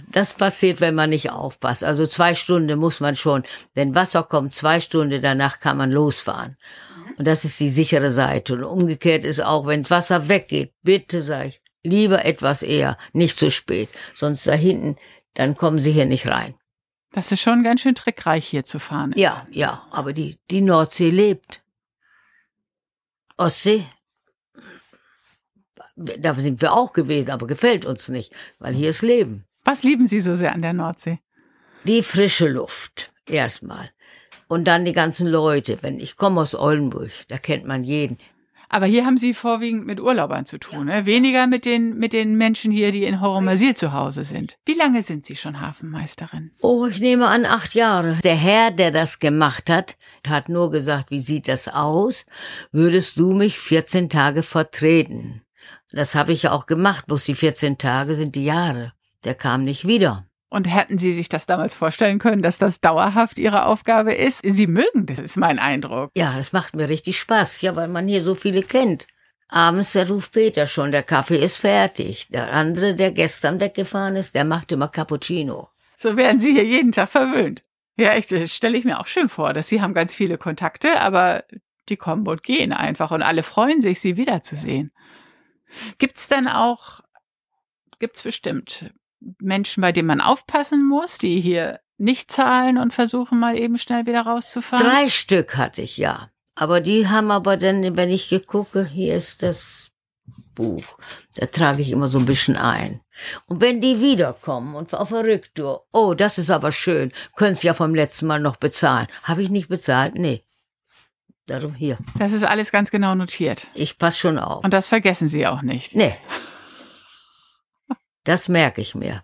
Das 0.09 0.33
passiert, 0.33 0.81
wenn 0.81 0.95
man 0.95 1.11
nicht 1.11 1.29
aufpasst. 1.31 1.83
Also 1.83 2.07
zwei 2.07 2.33
Stunden 2.33 2.79
muss 2.79 3.01
man 3.01 3.15
schon, 3.15 3.43
wenn 3.75 3.93
Wasser 3.93 4.23
kommt, 4.23 4.51
zwei 4.51 4.79
Stunden 4.79 5.21
danach 5.21 5.59
kann 5.59 5.77
man 5.77 5.91
losfahren. 5.91 6.57
Und 7.17 7.25
das 7.25 7.45
ist 7.45 7.59
die 7.59 7.69
sichere 7.69 8.11
Seite. 8.11 8.53
Und 8.53 8.63
umgekehrt 8.63 9.23
ist 9.23 9.39
auch, 9.39 9.65
wenn 9.65 9.89
Wasser 9.89 10.29
weggeht, 10.29 10.73
bitte 10.83 11.21
sag 11.21 11.47
ich, 11.47 11.61
lieber 11.83 12.25
etwas 12.25 12.63
eher, 12.63 12.95
nicht 13.13 13.37
zu 13.37 13.49
spät. 13.49 13.89
Sonst 14.15 14.45
da 14.45 14.53
hinten, 14.53 14.97
dann 15.33 15.55
kommen 15.55 15.79
Sie 15.79 15.91
hier 15.91 16.05
nicht 16.05 16.27
rein. 16.27 16.55
Das 17.11 17.31
ist 17.31 17.41
schon 17.41 17.63
ganz 17.63 17.81
schön 17.81 17.95
trickreich 17.95 18.45
hier 18.47 18.63
zu 18.63 18.79
fahren. 18.79 19.13
Ja, 19.15 19.47
ja, 19.49 19.87
aber 19.91 20.13
die, 20.13 20.37
die 20.51 20.61
Nordsee 20.61 21.09
lebt. 21.09 21.63
Ostsee, 23.37 23.85
da 25.95 26.35
sind 26.35 26.61
wir 26.61 26.73
auch 26.73 26.93
gewesen, 26.93 27.31
aber 27.31 27.47
gefällt 27.47 27.85
uns 27.85 28.09
nicht, 28.09 28.33
weil 28.59 28.75
hier 28.75 28.89
ist 28.89 29.01
Leben. 29.01 29.45
Was 29.63 29.83
lieben 29.83 30.07
Sie 30.07 30.21
so 30.21 30.33
sehr 30.33 30.53
an 30.53 30.61
der 30.61 30.73
Nordsee? 30.73 31.19
Die 31.85 32.03
frische 32.03 32.47
Luft, 32.47 33.11
erstmal. 33.27 33.89
Und 34.47 34.65
dann 34.65 34.85
die 34.85 34.93
ganzen 34.93 35.27
Leute. 35.27 35.79
Wenn 35.81 35.99
ich 35.99 36.15
komme 36.15 36.41
aus 36.41 36.55
Oldenburg, 36.55 37.11
da 37.27 37.37
kennt 37.37 37.65
man 37.65 37.83
jeden. 37.83 38.17
Aber 38.69 38.85
hier 38.85 39.05
haben 39.05 39.17
Sie 39.17 39.33
vorwiegend 39.33 39.85
mit 39.85 40.01
Urlaubern 40.01 40.45
zu 40.45 40.57
tun, 40.57 40.89
ja. 40.89 40.99
ne? 40.99 41.05
weniger 41.05 41.47
mit 41.47 41.63
den, 41.63 41.97
mit 41.97 42.11
den 42.11 42.35
Menschen 42.37 42.71
hier, 42.71 42.91
die 42.91 43.05
in 43.05 43.21
Horomasil 43.21 43.75
zu 43.75 43.93
Hause 43.93 44.25
sind. 44.25 44.57
Wie 44.65 44.73
lange 44.73 45.03
sind 45.03 45.25
Sie 45.25 45.37
schon 45.37 45.61
Hafenmeisterin? 45.61 46.51
Oh, 46.61 46.85
ich 46.85 46.99
nehme 46.99 47.27
an 47.27 47.45
acht 47.45 47.75
Jahre. 47.75 48.17
Der 48.23 48.35
Herr, 48.35 48.71
der 48.71 48.91
das 48.91 49.19
gemacht 49.19 49.69
hat, 49.69 49.97
hat 50.27 50.49
nur 50.49 50.69
gesagt, 50.69 51.11
wie 51.11 51.21
sieht 51.21 51.47
das 51.47 51.69
aus? 51.69 52.25
Würdest 52.71 53.17
du 53.17 53.31
mich 53.31 53.57
14 53.59 54.09
Tage 54.09 54.43
vertreten? 54.43 55.43
Das 55.91 56.15
habe 56.15 56.33
ich 56.33 56.43
ja 56.43 56.51
auch 56.51 56.65
gemacht, 56.65 57.05
bloß 57.07 57.23
die 57.23 57.35
14 57.35 57.77
Tage 57.77 58.15
sind 58.15 58.35
die 58.35 58.45
Jahre. 58.45 58.91
Der 59.23 59.35
kam 59.35 59.63
nicht 59.63 59.87
wieder. 59.87 60.26
Und 60.49 60.65
hätten 60.65 60.97
Sie 60.97 61.11
sich 61.11 61.27
das 61.27 61.45
damals 61.45 61.75
vorstellen 61.75 62.19
können, 62.19 62.41
dass 62.41 62.57
das 62.57 62.79
dauerhaft 62.79 63.37
Ihre 63.37 63.65
Aufgabe 63.65 64.13
ist? 64.13 64.41
Sie 64.45 64.67
mögen, 64.67 65.05
das 65.05 65.19
ist 65.19 65.35
mein 65.35 65.59
Eindruck. 65.59 66.11
Ja, 66.15 66.39
es 66.39 66.53
macht 66.53 66.75
mir 66.75 66.87
richtig 66.87 67.19
Spaß, 67.19 67.61
ja, 67.61 67.75
weil 67.75 67.89
man 67.89 68.07
hier 68.07 68.23
so 68.23 68.33
viele 68.33 68.63
kennt. 68.63 69.07
Abends, 69.49 69.93
der 69.93 70.09
ruft 70.09 70.31
Peter 70.31 70.65
schon, 70.67 70.91
der 70.91 71.03
Kaffee 71.03 71.37
ist 71.37 71.57
fertig. 71.57 72.27
Der 72.29 72.53
andere, 72.53 72.95
der 72.95 73.11
gestern 73.11 73.59
weggefahren 73.59 74.15
ist, 74.15 74.35
der 74.35 74.45
macht 74.45 74.71
immer 74.71 74.87
Cappuccino. 74.87 75.69
So 75.97 76.15
werden 76.15 76.39
Sie 76.39 76.53
hier 76.53 76.65
jeden 76.65 76.91
Tag 76.91 77.09
verwöhnt. 77.09 77.63
Ja, 77.97 78.11
echt, 78.11 78.31
das 78.31 78.53
stelle 78.53 78.77
ich 78.77 78.85
mir 78.85 78.99
auch 78.99 79.07
schön 79.07 79.27
vor, 79.27 79.53
dass 79.53 79.67
Sie 79.67 79.81
haben 79.81 79.93
ganz 79.93 80.13
viele 80.13 80.37
Kontakte, 80.37 80.99
aber 80.99 81.43
die 81.89 81.97
kommen 81.97 82.27
und 82.27 82.43
gehen 82.43 82.71
einfach 82.71 83.11
und 83.11 83.23
alle 83.23 83.43
freuen 83.43 83.81
sich, 83.81 83.99
Sie 83.99 84.15
wiederzusehen. 84.15 84.91
Gibt's 85.97 86.29
denn 86.29 86.47
auch, 86.47 87.01
gibt's 87.99 88.21
bestimmt 88.21 88.91
Menschen, 89.39 89.81
bei 89.81 89.91
denen 89.91 90.07
man 90.07 90.21
aufpassen 90.21 90.87
muss, 90.87 91.17
die 91.17 91.39
hier 91.39 91.79
nicht 91.97 92.31
zahlen 92.31 92.77
und 92.77 92.93
versuchen 92.93 93.39
mal 93.39 93.57
eben 93.57 93.77
schnell 93.77 94.05
wieder 94.05 94.21
rauszufahren? 94.21 94.85
Drei 94.85 95.09
Stück 95.09 95.57
hatte 95.57 95.81
ich, 95.81 95.97
ja. 95.97 96.29
Aber 96.55 96.81
die 96.81 97.07
haben 97.07 97.31
aber 97.31 97.57
dann, 97.57 97.97
wenn 97.97 98.09
ich 98.09 98.33
gucke, 98.47 98.85
hier 98.85 99.15
ist 99.15 99.43
das 99.43 99.91
Buch. 100.57 100.97
Da 101.35 101.45
trage 101.45 101.83
ich 101.83 101.91
immer 101.91 102.07
so 102.07 102.17
ein 102.17 102.25
bisschen 102.25 102.57
ein. 102.57 102.99
Und 103.45 103.61
wenn 103.61 103.79
die 103.79 104.01
wiederkommen 104.01 104.75
und 104.75 104.93
auf 104.95 105.09
der 105.09 105.23
Rücktour, 105.23 105.85
oh, 105.93 106.15
das 106.15 106.39
ist 106.39 106.49
aber 106.49 106.71
schön, 106.71 107.11
können 107.35 107.53
Sie 107.55 107.67
ja 107.67 107.75
vom 107.75 107.93
letzten 107.93 108.25
Mal 108.25 108.39
noch 108.39 108.55
bezahlen. 108.55 109.07
Habe 109.23 109.43
ich 109.43 109.49
nicht 109.49 109.69
bezahlt? 109.69 110.15
Nee. 110.15 110.43
Darum 111.45 111.75
hier. 111.75 111.97
Das 112.17 112.33
ist 112.33 112.43
alles 112.43 112.71
ganz 112.71 112.91
genau 112.91 113.15
notiert. 113.15 113.67
Ich 113.73 113.97
passe 113.97 114.17
schon 114.17 114.39
auf. 114.39 114.63
Und 114.63 114.73
das 114.73 114.87
vergessen 114.87 115.27
Sie 115.27 115.47
auch 115.47 115.61
nicht. 115.61 115.95
Nee. 115.95 116.15
Das 118.27 118.49
merke 118.49 118.81
ich 118.81 118.93
mir. 118.93 119.23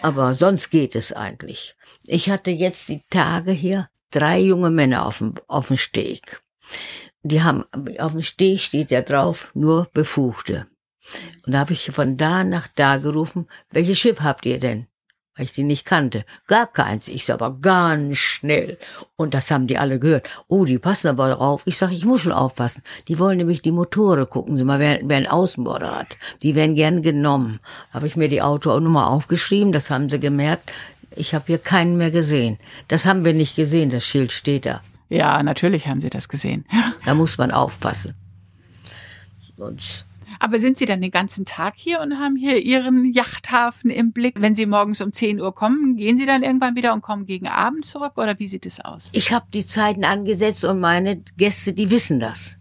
Aber 0.00 0.32
sonst 0.32 0.70
geht 0.70 0.96
es 0.96 1.12
eigentlich. 1.12 1.76
Ich 2.06 2.30
hatte 2.30 2.50
jetzt 2.50 2.88
die 2.88 3.02
Tage 3.10 3.52
hier 3.52 3.90
drei 4.10 4.40
junge 4.40 4.70
Männer 4.70 5.04
auf 5.04 5.18
dem, 5.18 5.34
auf 5.48 5.68
dem 5.68 5.76
Steg. 5.76 6.42
Die 7.22 7.42
haben, 7.42 7.64
auf 7.98 8.12
dem 8.12 8.22
Steg 8.22 8.60
steht 8.60 8.90
ja 8.90 9.02
drauf, 9.02 9.50
nur 9.52 9.86
Befugte. 9.92 10.66
Und 11.44 11.52
da 11.52 11.58
habe 11.58 11.74
ich 11.74 11.90
von 11.90 12.16
da 12.16 12.42
nach 12.42 12.68
da 12.68 12.96
gerufen, 12.96 13.48
welches 13.70 13.98
Schiff 13.98 14.22
habt 14.22 14.46
ihr 14.46 14.58
denn? 14.58 14.86
Weil 15.34 15.46
ich 15.46 15.52
die 15.52 15.62
nicht 15.62 15.86
kannte. 15.86 16.24
Gar 16.46 16.66
keins. 16.66 17.08
Ich 17.08 17.24
sag 17.24 17.40
aber 17.40 17.58
ganz 17.58 18.18
schnell. 18.18 18.78
Und 19.16 19.32
das 19.32 19.50
haben 19.50 19.66
die 19.66 19.78
alle 19.78 19.98
gehört. 19.98 20.28
Oh, 20.46 20.66
die 20.66 20.78
passen 20.78 21.08
aber 21.08 21.30
drauf. 21.30 21.62
Ich 21.64 21.78
sag, 21.78 21.90
ich 21.90 22.04
muss 22.04 22.20
schon 22.20 22.32
aufpassen. 22.32 22.82
Die 23.08 23.18
wollen 23.18 23.38
nämlich 23.38 23.62
die 23.62 23.72
Motore 23.72 24.26
gucken. 24.26 24.56
Sie 24.56 24.64
mal, 24.64 24.78
wer, 24.78 25.00
wer 25.02 25.16
einen 25.16 25.26
Außenborder 25.26 25.96
hat. 25.96 26.18
Die 26.42 26.54
werden 26.54 26.74
gern 26.74 27.00
genommen. 27.00 27.60
Habe 27.94 28.06
ich 28.06 28.16
mir 28.16 28.28
die 28.28 28.42
Autonummer 28.42 29.08
aufgeschrieben. 29.08 29.72
Das 29.72 29.90
haben 29.90 30.10
sie 30.10 30.20
gemerkt. 30.20 30.70
Ich 31.16 31.34
habe 31.34 31.44
hier 31.46 31.58
keinen 31.58 31.96
mehr 31.96 32.10
gesehen. 32.10 32.58
Das 32.88 33.06
haben 33.06 33.24
wir 33.24 33.32
nicht 33.32 33.56
gesehen. 33.56 33.88
Das 33.88 34.04
Schild 34.04 34.32
steht 34.32 34.66
da. 34.66 34.82
Ja, 35.08 35.42
natürlich 35.42 35.86
haben 35.88 36.00
Sie 36.00 36.08
das 36.08 36.28
gesehen. 36.28 36.64
Da 37.04 37.14
muss 37.14 37.36
man 37.36 37.50
aufpassen. 37.50 38.14
Sonst 39.58 40.06
aber 40.42 40.58
sind 40.58 40.76
Sie 40.76 40.86
dann 40.86 41.00
den 41.00 41.12
ganzen 41.12 41.44
Tag 41.44 41.74
hier 41.76 42.00
und 42.00 42.18
haben 42.18 42.34
hier 42.34 42.60
Ihren 42.60 43.12
Yachthafen 43.12 43.90
im 43.90 44.10
Blick? 44.10 44.34
Wenn 44.40 44.56
Sie 44.56 44.66
morgens 44.66 45.00
um 45.00 45.12
10 45.12 45.40
Uhr 45.40 45.54
kommen, 45.54 45.96
gehen 45.96 46.18
Sie 46.18 46.26
dann 46.26 46.42
irgendwann 46.42 46.74
wieder 46.74 46.92
und 46.92 47.00
kommen 47.00 47.26
gegen 47.26 47.46
Abend 47.46 47.84
zurück 47.84 48.14
oder 48.16 48.36
wie 48.40 48.48
sieht 48.48 48.66
es 48.66 48.80
aus? 48.80 49.08
Ich 49.12 49.32
habe 49.32 49.46
die 49.54 49.64
Zeiten 49.64 50.04
angesetzt 50.04 50.64
und 50.64 50.80
meine 50.80 51.22
Gäste, 51.36 51.72
die 51.72 51.92
wissen 51.92 52.18
das. 52.18 52.56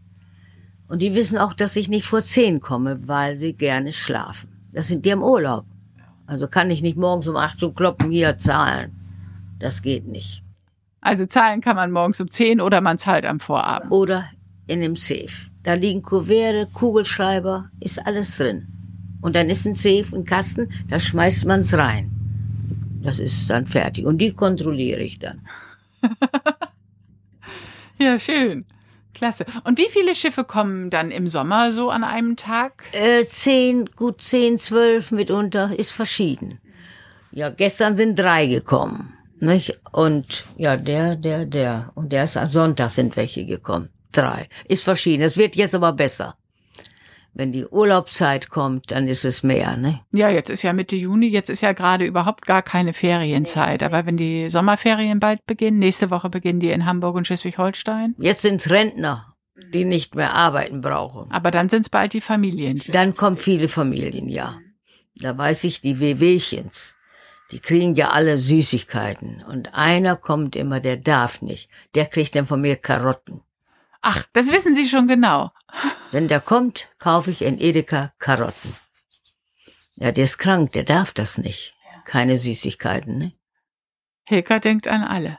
Und 0.88 1.01
die 1.01 1.15
wissen 1.15 1.39
auch, 1.39 1.53
dass 1.53 1.75
ich 1.75 1.89
nicht 1.89 2.05
vor 2.05 2.21
10 2.21 2.59
komme, 2.59 3.07
weil 3.07 3.39
sie 3.39 3.53
gerne 3.53 3.93
schlafen. 3.93 4.51
Das 4.71 4.88
sind 4.88 5.03
die 5.03 5.09
im 5.09 5.23
Urlaub. 5.23 5.65
Also 6.27 6.47
kann 6.47 6.69
ich 6.69 6.83
nicht 6.83 6.97
morgens 6.97 7.27
um 7.27 7.35
8 7.35 7.63
Uhr 7.63 7.73
kloppen, 7.73 8.11
hier 8.11 8.38
zahlen. 8.38 8.91
Das 9.57 9.81
geht 9.81 10.05
nicht. 10.05 10.43
Also 11.01 11.25
zahlen 11.25 11.61
kann 11.61 11.77
man 11.77 11.89
morgens 11.89 12.21
um 12.21 12.29
10 12.29 12.61
oder 12.61 12.79
man 12.79 13.00
zahlt 13.00 13.25
am 13.25 13.39
Vorabend. 13.39 13.91
Oder 13.91 14.29
in 14.67 14.81
dem 14.81 14.95
Safe. 14.95 15.50
Da 15.63 15.73
liegen 15.73 16.01
Kuverte, 16.01 16.67
Kugelschreiber, 16.71 17.69
ist 17.79 18.03
alles 18.05 18.37
drin. 18.37 18.67
Und 19.21 19.35
dann 19.35 19.49
ist 19.49 19.65
ein 19.65 19.75
Safe, 19.75 20.07
ein 20.15 20.25
Kasten, 20.25 20.71
da 20.89 20.99
schmeißt 20.99 21.45
man's 21.45 21.73
rein. 21.75 22.09
Das 23.03 23.19
ist 23.19 23.49
dann 23.49 23.67
fertig. 23.67 24.05
Und 24.05 24.17
die 24.17 24.33
kontrolliere 24.33 25.01
ich 25.01 25.19
dann. 25.19 25.41
ja, 27.99 28.19
schön. 28.19 28.65
Klasse. 29.13 29.45
Und 29.65 29.77
wie 29.77 29.89
viele 29.89 30.15
Schiffe 30.15 30.43
kommen 30.43 30.89
dann 30.89 31.11
im 31.11 31.27
Sommer 31.27 31.71
so 31.71 31.91
an 31.91 32.03
einem 32.03 32.37
Tag? 32.37 32.83
Äh, 32.93 33.23
zehn, 33.23 33.87
gut 33.95 34.21
zehn, 34.21 34.57
zwölf 34.57 35.11
mitunter, 35.11 35.77
ist 35.77 35.91
verschieden. 35.91 36.59
Ja, 37.31 37.49
gestern 37.49 37.95
sind 37.95 38.17
drei 38.17 38.47
gekommen. 38.47 39.13
Nicht? 39.39 39.79
Und 39.91 40.45
ja, 40.57 40.75
der, 40.75 41.15
der, 41.15 41.45
der. 41.45 41.91
Und 41.93 42.11
der 42.11 42.23
ist 42.23 42.37
am 42.37 42.49
Sonntag 42.49 42.89
sind 42.89 43.15
welche 43.15 43.45
gekommen 43.45 43.89
drei. 44.11 44.47
Ist 44.67 44.83
verschieden. 44.83 45.23
Es 45.23 45.37
wird 45.37 45.55
jetzt 45.55 45.75
aber 45.75 45.93
besser. 45.93 46.35
Wenn 47.33 47.53
die 47.53 47.65
Urlaubszeit 47.65 48.49
kommt, 48.49 48.91
dann 48.91 49.07
ist 49.07 49.23
es 49.23 49.41
mehr, 49.41 49.77
ne? 49.77 50.01
Ja, 50.11 50.29
jetzt 50.29 50.49
ist 50.49 50.63
ja 50.63 50.73
Mitte 50.73 50.97
Juni, 50.97 51.27
jetzt 51.27 51.49
ist 51.49 51.61
ja 51.61 51.71
gerade 51.71 52.03
überhaupt 52.05 52.45
gar 52.45 52.61
keine 52.61 52.91
Ferienzeit. 52.91 53.83
Aber 53.83 54.05
wenn 54.05 54.17
die 54.17 54.49
Sommerferien 54.49 55.21
bald 55.21 55.45
beginnen, 55.45 55.79
nächste 55.79 56.09
Woche 56.09 56.29
beginnen 56.29 56.59
die 56.59 56.71
in 56.71 56.85
Hamburg 56.85 57.15
und 57.15 57.25
Schleswig-Holstein. 57.25 58.15
Jetzt 58.17 58.41
sind's 58.41 58.69
Rentner, 58.69 59.33
die 59.73 59.85
nicht 59.85 60.13
mehr 60.15 60.33
arbeiten 60.33 60.81
brauchen. 60.81 61.31
Aber 61.31 61.51
dann 61.51 61.69
sind's 61.69 61.87
bald 61.87 62.11
die 62.11 62.21
Familien. 62.21 62.81
Dann 62.89 63.15
kommen 63.15 63.37
viele 63.37 63.69
Familien, 63.69 64.27
ja. 64.27 64.59
Da 65.15 65.37
weiß 65.37 65.63
ich, 65.63 65.79
die 65.79 66.01
Wehwehchens, 66.01 66.97
die 67.51 67.59
kriegen 67.59 67.95
ja 67.95 68.09
alle 68.09 68.37
Süßigkeiten. 68.37 69.41
Und 69.47 69.73
einer 69.73 70.17
kommt 70.17 70.57
immer, 70.57 70.81
der 70.81 70.97
darf 70.97 71.41
nicht. 71.41 71.69
Der 71.95 72.07
kriegt 72.07 72.35
dann 72.35 72.47
von 72.47 72.59
mir 72.59 72.75
Karotten. 72.75 73.41
Ach, 74.01 74.25
das 74.34 74.48
wissen 74.48 74.75
Sie 74.75 74.88
schon 74.88 75.08
genau. 75.08 75.51
Wenn 76.12 76.27
der 76.27 76.41
kommt, 76.41 76.88
kaufe 77.00 77.31
ich 77.31 77.43
in 77.43 77.60
Edeka 77.60 78.12
Karotten. 78.20 78.75
Ja, 79.96 80.12
der 80.12 80.24
ist 80.24 80.38
krank, 80.39 80.72
der 80.72 80.84
darf 80.84 81.13
das 81.13 81.38
nicht. 81.38 81.75
Keine 82.05 82.38
Süßigkeiten, 82.38 83.17
ne? 83.17 83.31
Hilka 84.25 84.60
denkt 84.60 84.88
an 84.88 85.03
alle. 85.03 85.38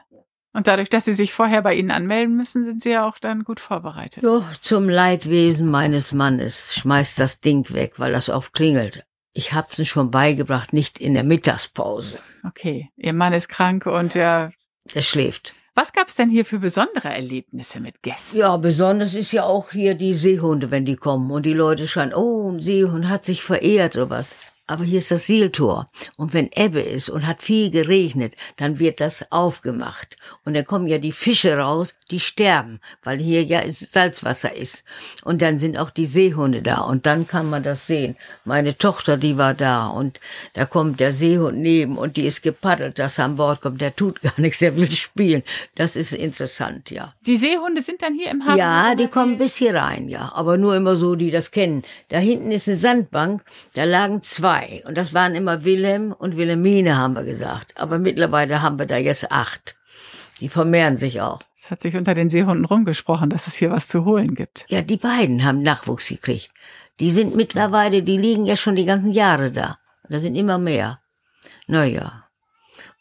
Und 0.53 0.67
dadurch, 0.67 0.89
dass 0.89 1.05
Sie 1.05 1.13
sich 1.13 1.33
vorher 1.33 1.63
bei 1.63 1.73
Ihnen 1.73 1.91
anmelden 1.91 2.37
müssen, 2.37 2.63
sind 2.63 2.83
Sie 2.83 2.91
ja 2.91 3.07
auch 3.07 3.17
dann 3.17 3.43
gut 3.43 3.59
vorbereitet. 3.59 4.23
Jo, 4.23 4.45
zum 4.61 4.87
Leidwesen 4.87 5.69
meines 5.69 6.13
Mannes 6.13 6.75
schmeißt 6.75 7.19
das 7.19 7.41
Ding 7.41 7.73
weg, 7.73 7.95
weil 7.97 8.13
das 8.13 8.29
oft 8.29 8.53
klingelt. 8.53 9.03
Ich 9.33 9.53
hab's 9.53 9.79
ihm 9.79 9.85
schon 9.85 10.11
beigebracht, 10.11 10.71
nicht 10.71 10.99
in 10.99 11.15
der 11.15 11.23
Mittagspause. 11.23 12.19
Okay, 12.47 12.91
Ihr 12.95 13.13
Mann 13.13 13.33
ist 13.33 13.49
krank 13.49 13.87
und 13.87 14.15
er... 14.15 14.53
Der 14.93 15.01
schläft. 15.01 15.55
Was 15.75 15.91
gab's 15.91 16.15
denn 16.15 16.29
hier 16.29 16.45
für 16.45 16.59
besondere 16.59 17.09
Erlebnisse 17.09 17.79
mit 17.79 18.03
Gästen? 18.03 18.37
Ja, 18.37 18.57
besonders 18.57 19.15
ist 19.15 19.31
ja 19.31 19.45
auch 19.45 19.71
hier 19.71 19.95
die 19.95 20.13
Seehunde, 20.13 20.69
wenn 20.69 20.85
die 20.85 20.95
kommen 20.95 21.31
und 21.31 21.47
die 21.47 21.53
Leute 21.53 21.87
schreien, 21.87 22.13
oh, 22.13 22.51
ein 22.51 22.59
Seehund 22.59 23.09
hat 23.09 23.23
sich 23.23 23.43
verehrt 23.43 23.95
oder 23.95 24.11
was. 24.11 24.35
Aber 24.65 24.85
hier 24.85 24.99
ist 24.99 25.11
das 25.11 25.25
Sieltor. 25.25 25.87
Und 26.15 26.33
wenn 26.33 26.49
Ebbe 26.55 26.79
ist 26.79 27.09
und 27.09 27.27
hat 27.27 27.43
viel 27.43 27.69
geregnet, 27.69 28.35
dann 28.55 28.79
wird 28.79 29.01
das 29.01 29.29
aufgemacht. 29.29 30.15
Und 30.45 30.53
dann 30.53 30.63
kommen 30.63 30.87
ja 30.87 30.99
die 30.99 31.11
Fische 31.11 31.57
raus, 31.57 31.95
die 32.11 32.21
sterben, 32.21 32.79
weil 33.03 33.19
hier 33.19 33.43
ja 33.43 33.61
Salzwasser 33.67 34.55
ist. 34.55 34.85
Und 35.25 35.41
dann 35.41 35.59
sind 35.59 35.77
auch 35.77 35.89
die 35.89 36.05
Seehunde 36.05 36.61
da. 36.61 36.77
Und 36.77 37.05
dann 37.05 37.27
kann 37.27 37.49
man 37.49 37.61
das 37.61 37.87
sehen. 37.87 38.15
Meine 38.45 38.77
Tochter, 38.77 39.17
die 39.17 39.37
war 39.37 39.53
da. 39.53 39.87
Und 39.87 40.21
da 40.53 40.65
kommt 40.65 41.01
der 41.01 41.11
Seehund 41.11 41.57
neben 41.57 41.97
und 41.97 42.15
die 42.15 42.25
ist 42.25 42.41
gepaddelt, 42.41 42.99
dass 42.99 43.19
er 43.19 43.25
an 43.25 43.35
Bord 43.35 43.59
kommt. 43.59 43.81
Der 43.81 43.93
tut 43.93 44.21
gar 44.21 44.39
nichts, 44.39 44.59
der 44.59 44.77
will 44.77 44.91
spielen. 44.91 45.43
Das 45.75 45.97
ist 45.97 46.13
interessant, 46.13 46.89
ja. 46.89 47.13
Die 47.25 47.35
Seehunde 47.35 47.81
sind 47.81 48.01
dann 48.01 48.13
hier 48.13 48.31
im 48.31 48.45
Hafen? 48.45 48.57
Ja, 48.57 48.95
die 48.95 49.07
kommen 49.07 49.37
bis 49.37 49.57
hier 49.57 49.75
rein, 49.75 50.07
ja. 50.07 50.31
Aber 50.33 50.55
nur 50.55 50.73
immer 50.73 50.95
so, 50.95 51.15
die 51.15 51.31
das 51.31 51.51
kennen. 51.51 51.83
Da 52.07 52.17
hinten 52.17 52.51
ist 52.51 52.69
eine 52.69 52.77
Sandbank. 52.77 53.43
Da 53.73 53.83
lagen 53.83 54.21
zwei 54.21 54.52
zwei. 54.53 54.83
Und 54.85 54.97
das 54.97 55.13
waren 55.13 55.35
immer 55.35 55.63
Wilhelm 55.63 56.11
und 56.11 56.37
Wilhelmine, 56.37 56.97
haben 56.97 57.15
wir 57.15 57.23
gesagt. 57.23 57.73
Aber 57.77 57.99
mittlerweile 57.99 58.61
haben 58.61 58.79
wir 58.79 58.85
da 58.85 58.97
jetzt 58.97 59.31
acht. 59.31 59.75
Die 60.39 60.49
vermehren 60.49 60.97
sich 60.97 61.21
auch. 61.21 61.39
Es 61.55 61.69
hat 61.69 61.81
sich 61.81 61.95
unter 61.95 62.13
den 62.13 62.29
Seehunden 62.29 62.65
rumgesprochen, 62.65 63.29
dass 63.29 63.47
es 63.47 63.55
hier 63.55 63.71
was 63.71 63.87
zu 63.87 64.03
holen 64.05 64.35
gibt. 64.35 64.65
Ja, 64.67 64.81
die 64.81 64.97
beiden 64.97 65.43
haben 65.43 65.61
Nachwuchs 65.61 66.09
gekriegt. 66.09 66.51
Die 66.99 67.11
sind 67.11 67.35
mittlerweile, 67.35 68.03
die 68.03 68.17
liegen 68.17 68.45
ja 68.45 68.55
schon 68.55 68.75
die 68.75 68.85
ganzen 68.85 69.11
Jahre 69.11 69.51
da. 69.51 69.77
Da 70.09 70.19
sind 70.19 70.35
immer 70.35 70.57
mehr. 70.57 70.99
Naja. 71.67 72.23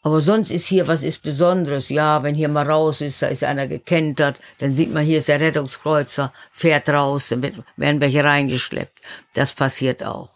Aber 0.04 0.21
sonst 0.21 0.50
ist 0.50 0.66
hier 0.66 0.88
was 0.88 1.02
ist 1.02 1.23
Besonderes. 1.23 1.88
Ja, 1.88 2.23
wenn 2.23 2.35
hier 2.35 2.49
mal 2.49 2.68
raus 2.68 3.00
ist, 3.00 3.23
da 3.23 3.28
ist 3.28 3.44
einer 3.44 3.66
gekentert, 3.66 4.40
dann 4.59 4.73
sieht 4.73 4.92
man, 4.92 5.04
hier 5.04 5.18
ist 5.18 5.28
der 5.28 5.40
Rettungskreuzer, 5.40 6.32
fährt 6.52 6.88
raus, 6.88 7.28
dann 7.28 7.42
werden 7.76 8.00
welche 8.00 8.25
reingeschleppt. 8.25 8.99
Das 9.35 9.54
passiert 9.54 10.02
auch. 10.02 10.30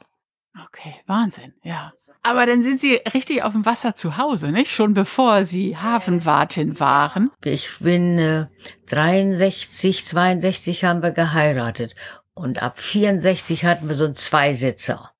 Okay, 0.64 0.94
Wahnsinn, 1.06 1.52
ja. 1.62 1.92
Aber 2.22 2.46
dann 2.46 2.62
sind 2.62 2.80
Sie 2.80 2.94
richtig 3.12 3.42
auf 3.42 3.52
dem 3.52 3.66
Wasser 3.66 3.94
zu 3.94 4.16
Hause, 4.16 4.52
nicht? 4.52 4.70
Schon 4.70 4.94
bevor 4.94 5.44
Sie 5.44 5.76
Hafenwartin 5.76 6.80
waren. 6.80 7.30
Ich 7.44 7.78
bin 7.80 8.18
äh, 8.18 8.46
63, 8.86 10.04
62 10.04 10.84
haben 10.84 11.02
wir 11.02 11.12
geheiratet. 11.12 11.94
Und 12.34 12.62
ab 12.62 12.78
64 12.80 13.64
hatten 13.64 13.88
wir 13.88 13.94
so 13.94 14.04
einen 14.06 14.14
Zweisitzer. 14.14 15.12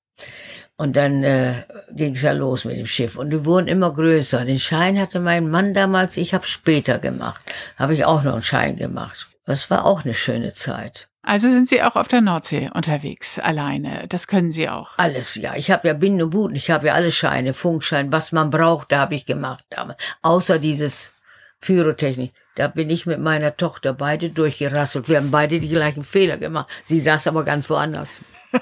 Und 0.77 0.97
dann 0.97 1.23
äh, 1.23 1.65
ging 1.91 2.15
es 2.15 2.23
ja 2.23 2.33
los 2.33 2.65
mit 2.65 2.77
dem 2.77 2.87
Schiff. 2.87 3.17
Und 3.17 3.31
die 3.31 3.45
wurden 3.45 3.69
immer 3.69 3.93
größer. 3.93 4.45
Den 4.45 4.59
Schein 4.59 4.99
hatte 5.01 5.21
mein 5.21 5.51
Mann 5.51 5.73
damals, 5.73 6.17
ich 6.17 6.35
habe 6.35 6.47
später 6.47 6.99
gemacht. 6.99 7.43
Habe 7.77 7.95
ich 7.95 8.05
auch 8.05 8.23
noch 8.23 8.35
einen 8.35 8.43
Schein 8.43 8.77
gemacht. 8.77 9.27
Das 9.47 9.71
war 9.71 9.87
auch 9.87 10.05
eine 10.05 10.15
schöne 10.15 10.53
Zeit. 10.53 11.09
Also 11.27 11.51
sind 11.51 11.69
Sie 11.69 11.83
auch 11.83 11.97
auf 11.97 12.07
der 12.07 12.21
Nordsee 12.21 12.71
unterwegs, 12.73 13.41
alleine. 13.41 14.07
Das 14.09 14.29
können 14.29 14.53
Sie 14.53 14.69
auch. 14.69 14.93
Alles, 14.97 15.35
ja. 15.35 15.57
Ich 15.57 15.73
habe 15.73 15.89
ja 15.89 15.95
Binden 15.95 16.23
und 16.23 16.31
Buten, 16.31 16.55
ich 16.55 16.71
habe 16.71 16.87
ja 16.87 16.95
alle 16.95 17.11
Scheine, 17.11 17.53
Funkschein, 17.53 18.13
was 18.13 18.31
man 18.31 18.49
braucht, 18.49 18.93
da 18.93 19.01
habe 19.01 19.17
ich 19.17 19.27
gemacht. 19.27 19.65
Aber 19.77 19.97
außer 20.23 20.61
dieses 20.61 21.13
Pyrotechnik. 21.61 22.33
Da 22.55 22.69
bin 22.69 22.91
ich 22.91 23.07
mit 23.07 23.19
meiner 23.19 23.57
Tochter 23.57 23.93
beide 23.93 24.31
durchgerasselt. 24.31 25.09
Wir 25.09 25.17
haben 25.17 25.33
beide 25.33 25.59
die 25.59 25.69
gleichen 25.69 26.05
Fehler 26.05 26.37
gemacht. 26.37 26.69
Sie 26.85 27.01
saß 27.01 27.27
aber 27.27 27.43
ganz 27.43 27.69
woanders. 27.69 28.23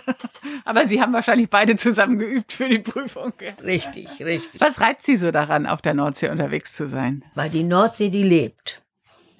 aber 0.64 0.86
Sie 0.86 1.02
haben 1.02 1.12
wahrscheinlich 1.12 1.50
beide 1.50 1.76
zusammen 1.76 2.18
geübt 2.18 2.54
für 2.54 2.68
die 2.68 2.78
Prüfung. 2.78 3.34
Richtig, 3.62 4.24
richtig. 4.24 4.60
Was 4.60 4.80
reizt 4.80 5.02
Sie 5.02 5.16
so 5.16 5.30
daran, 5.30 5.66
auf 5.66 5.82
der 5.82 5.92
Nordsee 5.92 6.30
unterwegs 6.30 6.72
zu 6.72 6.88
sein? 6.88 7.24
Weil 7.34 7.50
die 7.50 7.62
Nordsee, 7.62 8.08
die 8.08 8.22
lebt. 8.22 8.80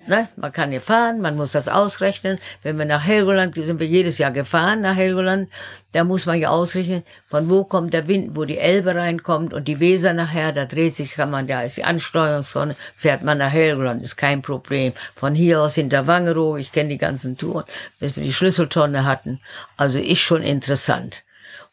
Ne? 0.06 0.28
Man 0.36 0.52
kann 0.52 0.70
hier 0.70 0.82
fahren, 0.82 1.20
man 1.20 1.36
muss 1.36 1.52
das 1.52 1.68
ausrechnen. 1.68 2.38
Wenn 2.62 2.78
wir 2.78 2.84
nach 2.84 3.04
Helgoland, 3.04 3.54
sind 3.54 3.80
wir 3.80 3.86
jedes 3.86 4.18
Jahr 4.18 4.32
gefahren 4.32 4.82
nach 4.82 4.96
Helgoland, 4.96 5.48
da 5.92 6.04
muss 6.04 6.26
man 6.26 6.38
ja 6.38 6.50
ausrechnen, 6.50 7.04
von 7.26 7.48
wo 7.48 7.64
kommt 7.64 7.94
der 7.94 8.06
Wind, 8.06 8.36
wo 8.36 8.44
die 8.44 8.58
Elbe 8.58 8.94
reinkommt 8.94 9.54
und 9.54 9.66
die 9.66 9.80
Weser 9.80 10.12
nachher, 10.12 10.52
da 10.52 10.66
dreht 10.66 10.94
sich, 10.94 11.14
kann 11.14 11.30
man, 11.30 11.46
da 11.46 11.62
ist 11.62 11.78
die 11.78 11.84
Ansteuerungszone, 11.84 12.76
fährt 12.94 13.22
man 13.22 13.38
nach 13.38 13.52
Helgoland, 13.52 14.02
ist 14.02 14.16
kein 14.16 14.42
Problem. 14.42 14.92
Von 15.14 15.34
hier 15.34 15.62
aus 15.62 15.76
hinter 15.76 16.06
Wangerooge, 16.06 16.60
ich 16.60 16.72
kenne 16.72 16.90
die 16.90 16.98
ganzen 16.98 17.38
Touren, 17.38 17.64
bis 17.98 18.16
wir 18.16 18.22
die 18.22 18.32
Schlüsseltonne 18.32 19.04
hatten. 19.04 19.40
Also 19.76 19.98
ist 19.98 20.20
schon 20.20 20.42
interessant. 20.42 21.22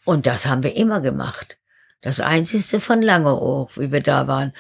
Und 0.06 0.26
das 0.26 0.46
haben 0.46 0.64
wir 0.64 0.76
immer 0.76 1.02
gemacht. 1.02 1.58
Das 2.02 2.20
Einzige 2.20 2.80
von 2.80 3.02
Langeoog, 3.02 3.78
wie 3.78 3.92
wir 3.92 4.02
da 4.02 4.28
waren, 4.28 4.54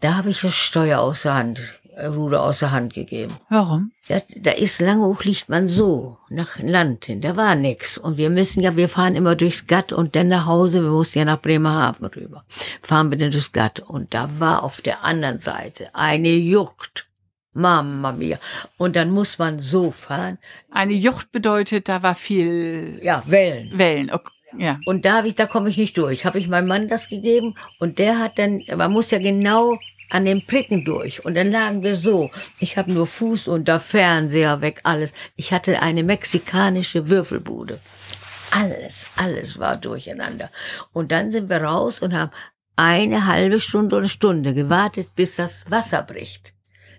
da 0.00 0.14
habe 0.14 0.30
ich 0.30 0.40
das 0.40 0.54
Steuer 0.54 1.00
außer 1.00 1.34
Hand 1.34 1.60
Ruder 2.06 2.42
außer 2.42 2.70
Hand 2.70 2.94
gegeben. 2.94 3.34
Warum? 3.48 3.92
Ja, 4.06 4.20
da 4.36 4.52
ist 4.52 4.80
lange 4.80 5.04
hoch 5.04 5.24
liegt 5.24 5.48
man 5.48 5.68
so 5.68 6.18
nach 6.30 6.58
Land 6.58 7.06
hin. 7.06 7.20
Da 7.20 7.36
war 7.36 7.54
nix. 7.54 7.98
Und 7.98 8.16
wir 8.16 8.30
müssen 8.30 8.62
ja, 8.62 8.76
wir 8.76 8.88
fahren 8.88 9.16
immer 9.16 9.34
durchs 9.34 9.66
Gatt 9.66 9.92
und 9.92 10.14
dann 10.14 10.28
nach 10.28 10.46
Hause. 10.46 10.82
Wir 10.82 10.90
mussten 10.90 11.18
ja 11.18 11.24
nach 11.24 11.40
Bremerhaven 11.40 12.06
rüber. 12.06 12.44
Fahren 12.82 13.10
wir 13.10 13.18
dann 13.18 13.30
durchs 13.30 13.52
Gatt. 13.52 13.80
Und 13.80 14.14
da 14.14 14.30
war 14.38 14.62
auf 14.62 14.80
der 14.80 15.04
anderen 15.04 15.40
Seite 15.40 15.88
eine 15.94 16.30
Jucht. 16.30 17.06
Mama 17.52 18.12
mia. 18.12 18.38
Und 18.76 18.94
dann 18.94 19.10
muss 19.10 19.38
man 19.38 19.58
so 19.58 19.90
fahren. 19.90 20.38
Eine 20.70 20.92
Jucht 20.92 21.32
bedeutet, 21.32 21.88
da 21.88 22.02
war 22.02 22.14
viel. 22.14 23.00
Ja, 23.02 23.22
Wellen. 23.26 23.76
Wellen. 23.76 24.10
Okay. 24.12 24.30
Ja. 24.56 24.78
Und 24.86 25.04
da 25.04 25.18
habe 25.18 25.28
ich, 25.28 25.34
da 25.34 25.46
komme 25.46 25.68
ich 25.68 25.76
nicht 25.76 25.98
durch. 25.98 26.24
Habe 26.24 26.38
ich 26.38 26.48
meinem 26.48 26.68
Mann 26.68 26.88
das 26.88 27.08
gegeben 27.08 27.54
und 27.80 27.98
der 27.98 28.18
hat 28.18 28.38
dann, 28.38 28.62
man 28.76 28.92
muss 28.92 29.10
ja 29.10 29.18
genau 29.18 29.76
an 30.10 30.24
den 30.24 30.46
Pricken 30.46 30.84
durch. 30.84 31.24
Und 31.24 31.34
dann 31.34 31.50
lagen 31.50 31.82
wir 31.82 31.94
so. 31.94 32.30
Ich 32.58 32.76
habe 32.76 32.92
nur 32.92 33.06
Fuß 33.06 33.48
und 33.48 33.68
der 33.68 33.80
Fernseher 33.80 34.60
weg, 34.60 34.80
alles. 34.84 35.12
Ich 35.36 35.52
hatte 35.52 35.82
eine 35.82 36.02
mexikanische 36.02 37.08
Würfelbude. 37.08 37.80
Alles, 38.50 39.06
alles 39.16 39.58
war 39.58 39.76
durcheinander. 39.76 40.50
Und 40.92 41.12
dann 41.12 41.30
sind 41.30 41.50
wir 41.50 41.62
raus 41.62 42.00
und 42.00 42.14
haben 42.14 42.30
eine 42.76 43.26
halbe 43.26 43.60
Stunde 43.60 43.96
oder 43.96 44.08
Stunde 44.08 44.54
gewartet, 44.54 45.14
bis 45.16 45.36
das 45.36 45.70
Wasser 45.70 46.02
bricht. 46.02 46.54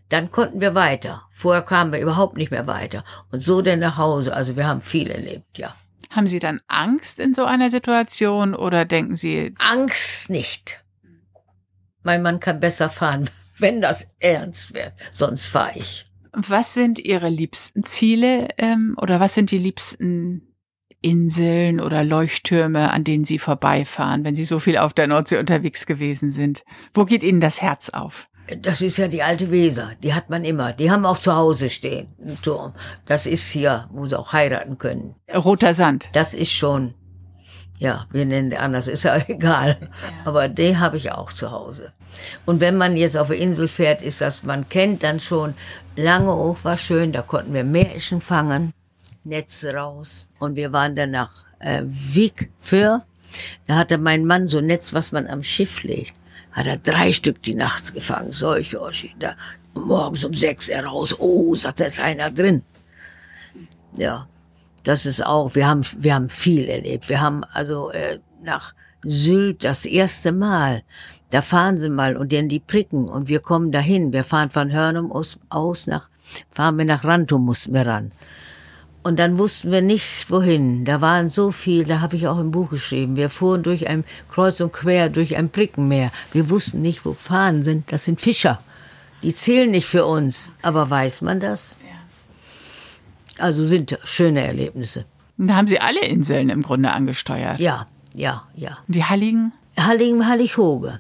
Dann 0.10 0.32
konnten 0.32 0.62
wir 0.62 0.76
weiter. 0.76 1.24
Vorher 1.32 1.62
kamen 1.62 1.94
wir 1.94 2.00
überhaupt 2.00 2.36
nicht 2.38 2.52
mehr 2.52 2.68
weiter. 2.68 3.04
Und 3.32 3.42
so 3.42 3.62
denn 3.62 3.80
nach 3.80 3.98
Hause. 3.98 4.34
Also 4.34 4.56
wir 4.56 4.68
haben 4.68 4.82
viel 4.82 5.10
erlebt, 5.10 5.58
ja. 5.58 5.76
Haben 6.10 6.28
Sie 6.28 6.40
dann 6.40 6.60
Angst 6.68 7.20
in 7.20 7.36
so 7.36 7.46
einer 7.46 7.70
Situation 7.70 8.56
oder 8.56 8.84
denken 8.86 9.16
Sie? 9.16 9.54
Angst 9.60 10.30
nicht. 10.32 10.84
Mein 12.04 12.22
Mann 12.22 12.40
kann 12.40 12.60
besser 12.60 12.90
fahren, 12.90 13.30
wenn 13.58 13.82
das 13.82 14.08
ernst 14.20 14.74
wird. 14.74 14.94
Sonst 15.12 15.46
fahre 15.46 15.78
ich. 15.78 16.06
Was 16.34 16.74
sind 16.74 17.00
Ihre 17.00 17.30
liebsten 17.30 17.84
Ziele 17.84 18.50
ähm, 18.58 18.96
oder 19.02 19.20
was 19.20 19.34
sind 19.34 19.52
die 19.52 19.58
liebsten 19.58 20.50
Inseln 21.02 21.80
oder 21.80 22.04
Leuchttürme, 22.04 22.92
an 22.92 23.04
denen 23.04 23.26
Sie 23.26 23.40
vorbeifahren, 23.40 24.24
wenn 24.24 24.36
Sie 24.36 24.46
so 24.46 24.60
viel 24.60 24.78
auf 24.78 24.94
der 24.94 25.08
Nordsee 25.08 25.38
unterwegs 25.38 25.86
gewesen 25.86 26.30
sind? 26.30 26.64
Wo 26.94 27.06
geht 27.06 27.24
Ihnen 27.24 27.42
das 27.42 27.62
Herz 27.62 27.90
auf? 27.90 28.28
Das 28.62 28.82
ist 28.82 28.98
ja 28.98 29.08
die 29.08 29.22
alte 29.22 29.52
Weser, 29.52 29.92
die 30.02 30.14
hat 30.14 30.30
man 30.30 30.44
immer. 30.44 30.74
Die 30.74 30.90
haben 30.90 31.06
auch 31.06 31.20
zu 31.20 31.36
Hause 31.36 31.70
stehen, 31.70 32.08
im 32.18 32.42
Turm. 32.42 32.74
Das 33.06 33.28
ist 33.28 33.48
hier, 33.50 33.88
wo 33.92 34.08
sie 34.08 34.18
auch 34.18 34.34
heiraten 34.34 34.78
können. 34.78 35.16
Roter 35.34 35.74
Sand. 35.74 36.10
Das 36.14 36.34
ist 36.34 36.52
schon 36.52 36.94
ja, 37.80 38.06
wir 38.12 38.26
nennen 38.26 38.50
den 38.50 38.60
anders, 38.60 38.88
ist 38.88 39.04
ja 39.04 39.18
egal. 39.28 39.78
Ja. 39.80 39.88
Aber 40.26 40.48
den 40.48 40.80
habe 40.80 40.98
ich 40.98 41.12
auch 41.12 41.32
zu 41.32 41.50
Hause. 41.52 41.92
Und 42.46 42.60
wenn 42.60 42.78
man 42.78 42.98
jetzt 42.98 43.18
auf 43.18 43.28
der 43.28 43.38
Insel 43.38 43.68
fährt, 43.68 44.02
ist 44.02 44.22
das, 44.22 44.44
man 44.44 44.68
kennt 44.68 45.04
dann 45.04 45.20
schon, 45.20 45.56
lange 45.96 46.34
hoch 46.34 46.58
war 46.64 46.78
schön, 46.78 47.12
da 47.12 47.22
konnten 47.22 47.54
wir 47.54 47.64
Märchen 47.64 48.22
fangen, 48.22 48.74
Netze 49.24 49.74
raus. 49.74 50.28
Und 50.40 50.56
wir 50.56 50.74
waren 50.74 50.96
dann 50.96 51.12
nach 51.12 51.46
äh, 51.60 51.84
Wieg 51.86 52.52
für, 52.60 53.00
da 53.68 53.76
hatte 53.76 53.98
mein 53.98 54.26
Mann 54.26 54.50
so 54.50 54.58
ein 54.58 54.66
Netz, 54.66 54.94
was 54.94 55.12
man 55.12 55.28
am 55.28 55.44
Schiff 55.44 55.84
legt. 55.84 56.14
Hat 56.52 56.68
er 56.68 56.78
drei 56.78 57.14
Stück 57.14 57.42
die 57.44 57.56
nachts 57.56 57.94
gefangen, 57.94 58.32
solche 58.32 58.82
Oschi. 58.82 59.16
Da, 59.20 59.36
morgens 59.74 60.26
um 60.26 60.34
sechs 60.34 60.68
er 60.68 60.86
raus, 60.86 61.16
oh, 61.20 61.54
sagt, 61.54 61.80
da 61.80 61.86
ist 61.86 62.00
einer 62.00 62.32
drin. 62.32 62.64
Ja, 63.96 64.28
das 64.84 65.06
ist 65.06 65.26
auch, 65.26 65.56
wir 65.56 65.68
haben, 65.68 65.82
wir 65.98 66.16
haben 66.16 66.30
viel 66.30 66.68
erlebt. 66.70 67.10
Wir 67.10 67.22
haben 67.22 67.44
also 67.54 67.92
äh, 67.92 68.20
nach 68.42 68.74
Sylt 69.04 69.64
das 69.64 69.86
erste 69.86 70.32
Mal, 70.32 70.84
da 71.32 71.42
fahren 71.42 71.78
sie 71.78 71.90
mal 71.90 72.18
und 72.18 72.34
dann 72.34 72.50
die 72.50 72.60
Pricken 72.60 73.08
und 73.08 73.28
wir 73.28 73.40
kommen 73.40 73.72
dahin. 73.72 74.12
Wir 74.12 74.24
fahren 74.24 74.50
von 74.50 74.72
Hörnum 74.72 75.12
aus, 75.12 75.40
aus 75.50 75.88
nach, 75.88 76.10
fahren 76.52 76.78
wir 76.78 76.86
nach 76.86 77.06
Rantum, 77.06 77.46
mussten 77.46 77.74
wir 77.74 77.86
ran. 77.86 78.12
Und 79.02 79.18
dann 79.20 79.38
wussten 79.38 79.72
wir 79.72 79.82
nicht, 79.82 80.30
wohin. 80.30 80.84
Da 80.84 81.00
waren 81.02 81.30
so 81.30 81.52
viel, 81.52 81.86
da 81.86 82.02
habe 82.02 82.18
ich 82.18 82.28
auch 82.28 82.40
im 82.40 82.52
Buch 82.52 82.70
geschrieben. 82.70 83.16
Wir 83.16 83.30
fuhren 83.30 83.64
durch 83.64 83.88
ein 83.88 84.04
Kreuz 84.30 84.60
und 84.60 84.74
Quer, 84.74 85.10
durch 85.10 85.38
ein 85.38 85.50
Brickenmeer. 85.50 86.12
Wir 86.34 86.50
wussten 86.50 86.82
nicht, 86.82 87.06
wo 87.06 87.14
Fahnen 87.14 87.64
sind. 87.64 87.92
Das 87.92 88.06
sind 88.06 88.20
Fischer. 88.20 88.60
Die 89.24 89.34
zählen 89.34 89.72
nicht 89.72 89.88
für 89.88 90.06
uns. 90.06 90.52
Aber 90.62 90.90
weiß 90.90 91.22
man 91.22 91.40
das? 91.40 91.78
Also 93.40 93.66
sind 93.66 93.98
schöne 94.04 94.46
Erlebnisse. 94.46 95.06
Da 95.38 95.56
haben 95.56 95.68
Sie 95.68 95.80
alle 95.80 96.06
Inseln 96.06 96.50
im 96.50 96.64
Grunde 96.64 96.92
angesteuert. 96.92 97.60
Ja, 97.60 97.86
ja, 98.14 98.44
ja. 98.56 98.78
Und 98.88 98.96
die 98.96 99.06
Halligen? 99.06 99.54
Halligen, 99.80 100.28
Hallighoge. 100.28 101.00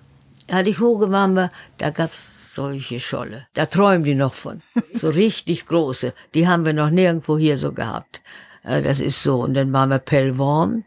Hallighoge 0.52 1.12
waren 1.12 1.34
wir, 1.34 1.49
da 1.78 1.89
gab's 1.89 2.54
solche 2.56 2.99
Scholle. 2.99 3.47
Da 3.54 3.65
träumen 3.65 4.04
die 4.04 4.15
noch 4.15 4.34
von. 4.34 4.62
So 4.93 5.10
richtig 5.10 5.65
große. 5.65 6.13
Die 6.34 6.47
haben 6.47 6.65
wir 6.65 6.73
noch 6.73 6.89
nirgendwo 6.89 7.38
hier 7.38 7.58
so 7.58 7.73
gehabt. 7.73 8.21
Das 8.63 9.00
ist 9.00 9.24
so. 9.24 9.41
Und 9.41 9.54
dann 9.54 9.72
waren 9.72 9.89
wir 9.89 10.00
Pellworm, 10.00 10.84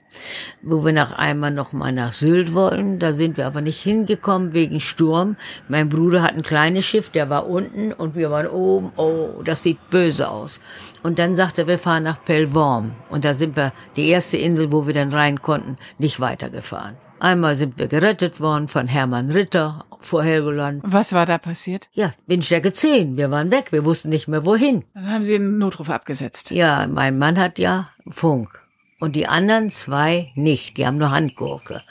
wo 0.63 0.85
wir 0.85 0.93
nach 0.93 1.13
einmal 1.13 1.51
noch 1.51 1.73
mal 1.73 1.93
nach 1.93 2.13
Sylt 2.13 2.53
wollen. 2.53 2.99
Da 2.99 3.13
sind 3.13 3.37
wir 3.37 3.47
aber 3.47 3.61
nicht 3.61 3.81
hingekommen 3.81 4.53
wegen 4.53 4.81
Sturm. 4.81 5.37
Mein 5.69 5.89
Bruder 5.89 6.23
hat 6.23 6.35
ein 6.35 6.43
kleines 6.43 6.85
Schiff, 6.85 7.11
der 7.11 7.31
war 7.31 7.49
unten 7.49 7.93
und 7.93 8.15
wir 8.15 8.31
waren 8.31 8.47
oben. 8.47 8.93
Oh, 8.97 9.43
das 9.45 9.63
sieht 9.63 9.79
böse 9.91 10.29
aus. 10.31 10.61
Und 11.03 11.19
dann 11.19 11.35
sagte 11.35 11.63
er, 11.63 11.67
wir 11.67 11.79
fahren 11.79 12.05
nach 12.05 12.23
Pellworm. 12.25 12.93
Und 13.09 13.25
da 13.25 13.35
sind 13.35 13.57
wir, 13.57 13.73
die 13.97 14.09
erste 14.09 14.37
Insel, 14.37 14.71
wo 14.71 14.87
wir 14.87 14.95
dann 14.95 15.13
rein 15.13 15.41
konnten, 15.41 15.79
nicht 15.99 16.21
weitergefahren. 16.21 16.97
Einmal 17.23 17.55
sind 17.55 17.79
wir 17.79 17.87
gerettet 17.87 18.41
worden 18.41 18.67
von 18.67 18.89
Hermann 18.89 19.31
Ritter 19.31 19.85
vor 20.01 20.25
Helgoland. 20.25 20.83
Was 20.85 21.13
war 21.13 21.25
da 21.25 21.39
passiert? 21.39 21.89
Ja, 21.93 22.11
Windstärke 22.27 22.73
10. 22.73 23.17
Wir 23.17 23.31
waren 23.31 23.53
weg. 23.53 23.71
Wir 23.71 23.85
wussten 23.85 24.09
nicht 24.09 24.27
mehr 24.27 24.45
wohin. 24.45 24.83
Dann 24.93 25.09
haben 25.09 25.23
Sie 25.23 25.37
einen 25.37 25.57
Notruf 25.57 25.89
abgesetzt. 25.89 26.51
Ja, 26.51 26.89
mein 26.89 27.19
Mann 27.19 27.39
hat 27.39 27.61
ja 27.61 27.91
Funk. 28.11 28.61
Und 28.99 29.15
die 29.15 29.29
anderen 29.29 29.71
zwei 29.71 30.33
nicht. 30.35 30.77
Die 30.77 30.85
haben 30.85 30.99
nur 30.99 31.13
Handgurke. 31.13 31.83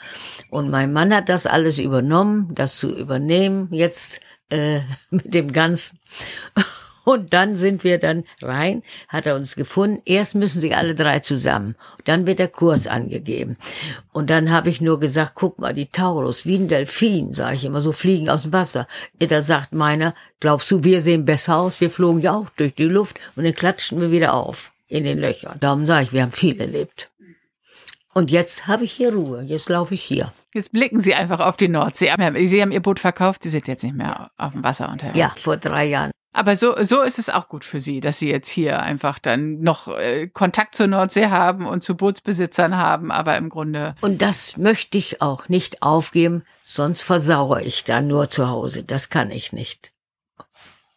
Und 0.50 0.68
mein 0.68 0.92
Mann 0.92 1.14
hat 1.14 1.30
das 1.30 1.46
alles 1.46 1.78
übernommen, 1.78 2.54
das 2.54 2.76
zu 2.76 2.94
übernehmen, 2.94 3.68
jetzt 3.70 4.20
äh, 4.50 4.80
mit 5.10 5.32
dem 5.32 5.50
Ganzen. 5.50 5.98
Und 7.04 7.32
dann 7.32 7.56
sind 7.56 7.84
wir 7.84 7.98
dann 7.98 8.24
rein, 8.40 8.82
hat 9.08 9.26
er 9.26 9.34
uns 9.34 9.56
gefunden. 9.56 10.00
Erst 10.04 10.34
müssen 10.34 10.60
sie 10.60 10.74
alle 10.74 10.94
drei 10.94 11.20
zusammen. 11.20 11.74
Dann 12.04 12.26
wird 12.26 12.38
der 12.38 12.48
Kurs 12.48 12.86
angegeben. 12.86 13.56
Und 14.12 14.30
dann 14.30 14.50
habe 14.50 14.70
ich 14.70 14.80
nur 14.80 15.00
gesagt, 15.00 15.32
guck 15.34 15.58
mal, 15.58 15.72
die 15.72 15.86
Taurus, 15.86 16.46
wie 16.46 16.56
ein 16.56 16.68
Delfin, 16.68 17.32
sage 17.32 17.56
ich 17.56 17.64
immer, 17.64 17.80
so 17.80 17.92
fliegen 17.92 18.28
aus 18.28 18.42
dem 18.42 18.52
Wasser. 18.52 18.86
Da 19.18 19.40
sagt 19.40 19.72
meiner, 19.72 20.14
glaubst 20.40 20.70
du, 20.70 20.84
wir 20.84 21.00
sehen 21.00 21.24
besser 21.24 21.56
aus? 21.56 21.80
Wir 21.80 21.90
flogen 21.90 22.20
ja 22.20 22.34
auch 22.34 22.48
durch 22.56 22.74
die 22.74 22.84
Luft 22.84 23.18
und 23.36 23.44
dann 23.44 23.54
klatschten 23.54 24.00
wir 24.00 24.10
wieder 24.10 24.34
auf 24.34 24.72
in 24.88 25.04
den 25.04 25.18
Löchern. 25.18 25.58
Darum 25.60 25.86
sage 25.86 26.04
ich, 26.04 26.12
wir 26.12 26.22
haben 26.22 26.32
viel 26.32 26.60
erlebt. 26.60 27.10
Und 28.14 28.30
jetzt 28.30 28.66
habe 28.66 28.84
ich 28.84 28.92
hier 28.92 29.14
Ruhe. 29.14 29.42
Jetzt 29.42 29.70
laufe 29.70 29.94
ich 29.94 30.02
hier. 30.02 30.32
Jetzt 30.52 30.70
blicken 30.70 31.00
Sie 31.00 31.14
einfach 31.14 31.40
auf 31.40 31.56
die 31.56 31.68
Nordsee. 31.68 32.12
Sie 32.44 32.60
haben 32.60 32.72
Ihr 32.72 32.82
Boot 32.82 33.00
verkauft. 33.00 33.42
Sie 33.42 33.48
sind 33.48 33.66
jetzt 33.68 33.82
nicht 33.82 33.96
mehr 33.96 34.30
auf 34.36 34.52
dem 34.52 34.62
Wasser 34.62 34.90
unterwegs. 34.90 35.16
Ja, 35.16 35.32
vor 35.34 35.56
drei 35.56 35.86
Jahren. 35.86 36.10
Aber 36.32 36.56
so, 36.56 36.82
so 36.82 37.02
ist 37.02 37.18
es 37.18 37.28
auch 37.28 37.48
gut 37.48 37.64
für 37.64 37.78
Sie, 37.78 38.00
dass 38.00 38.18
Sie 38.18 38.30
jetzt 38.30 38.48
hier 38.48 38.80
einfach 38.80 39.18
dann 39.18 39.60
noch 39.60 39.88
äh, 39.88 40.28
Kontakt 40.28 40.74
zur 40.74 40.86
Nordsee 40.86 41.26
haben 41.26 41.66
und 41.66 41.82
zu 41.82 41.94
Bootsbesitzern 41.94 42.76
haben, 42.76 43.10
aber 43.10 43.36
im 43.36 43.50
Grunde. 43.50 43.94
Und 44.00 44.22
das 44.22 44.56
möchte 44.56 44.96
ich 44.96 45.20
auch 45.20 45.48
nicht 45.50 45.82
aufgeben, 45.82 46.42
sonst 46.64 47.02
versauere 47.02 47.62
ich 47.62 47.84
da 47.84 48.00
nur 48.00 48.30
zu 48.30 48.48
Hause. 48.48 48.82
Das 48.82 49.10
kann 49.10 49.30
ich 49.30 49.52
nicht. 49.52 49.92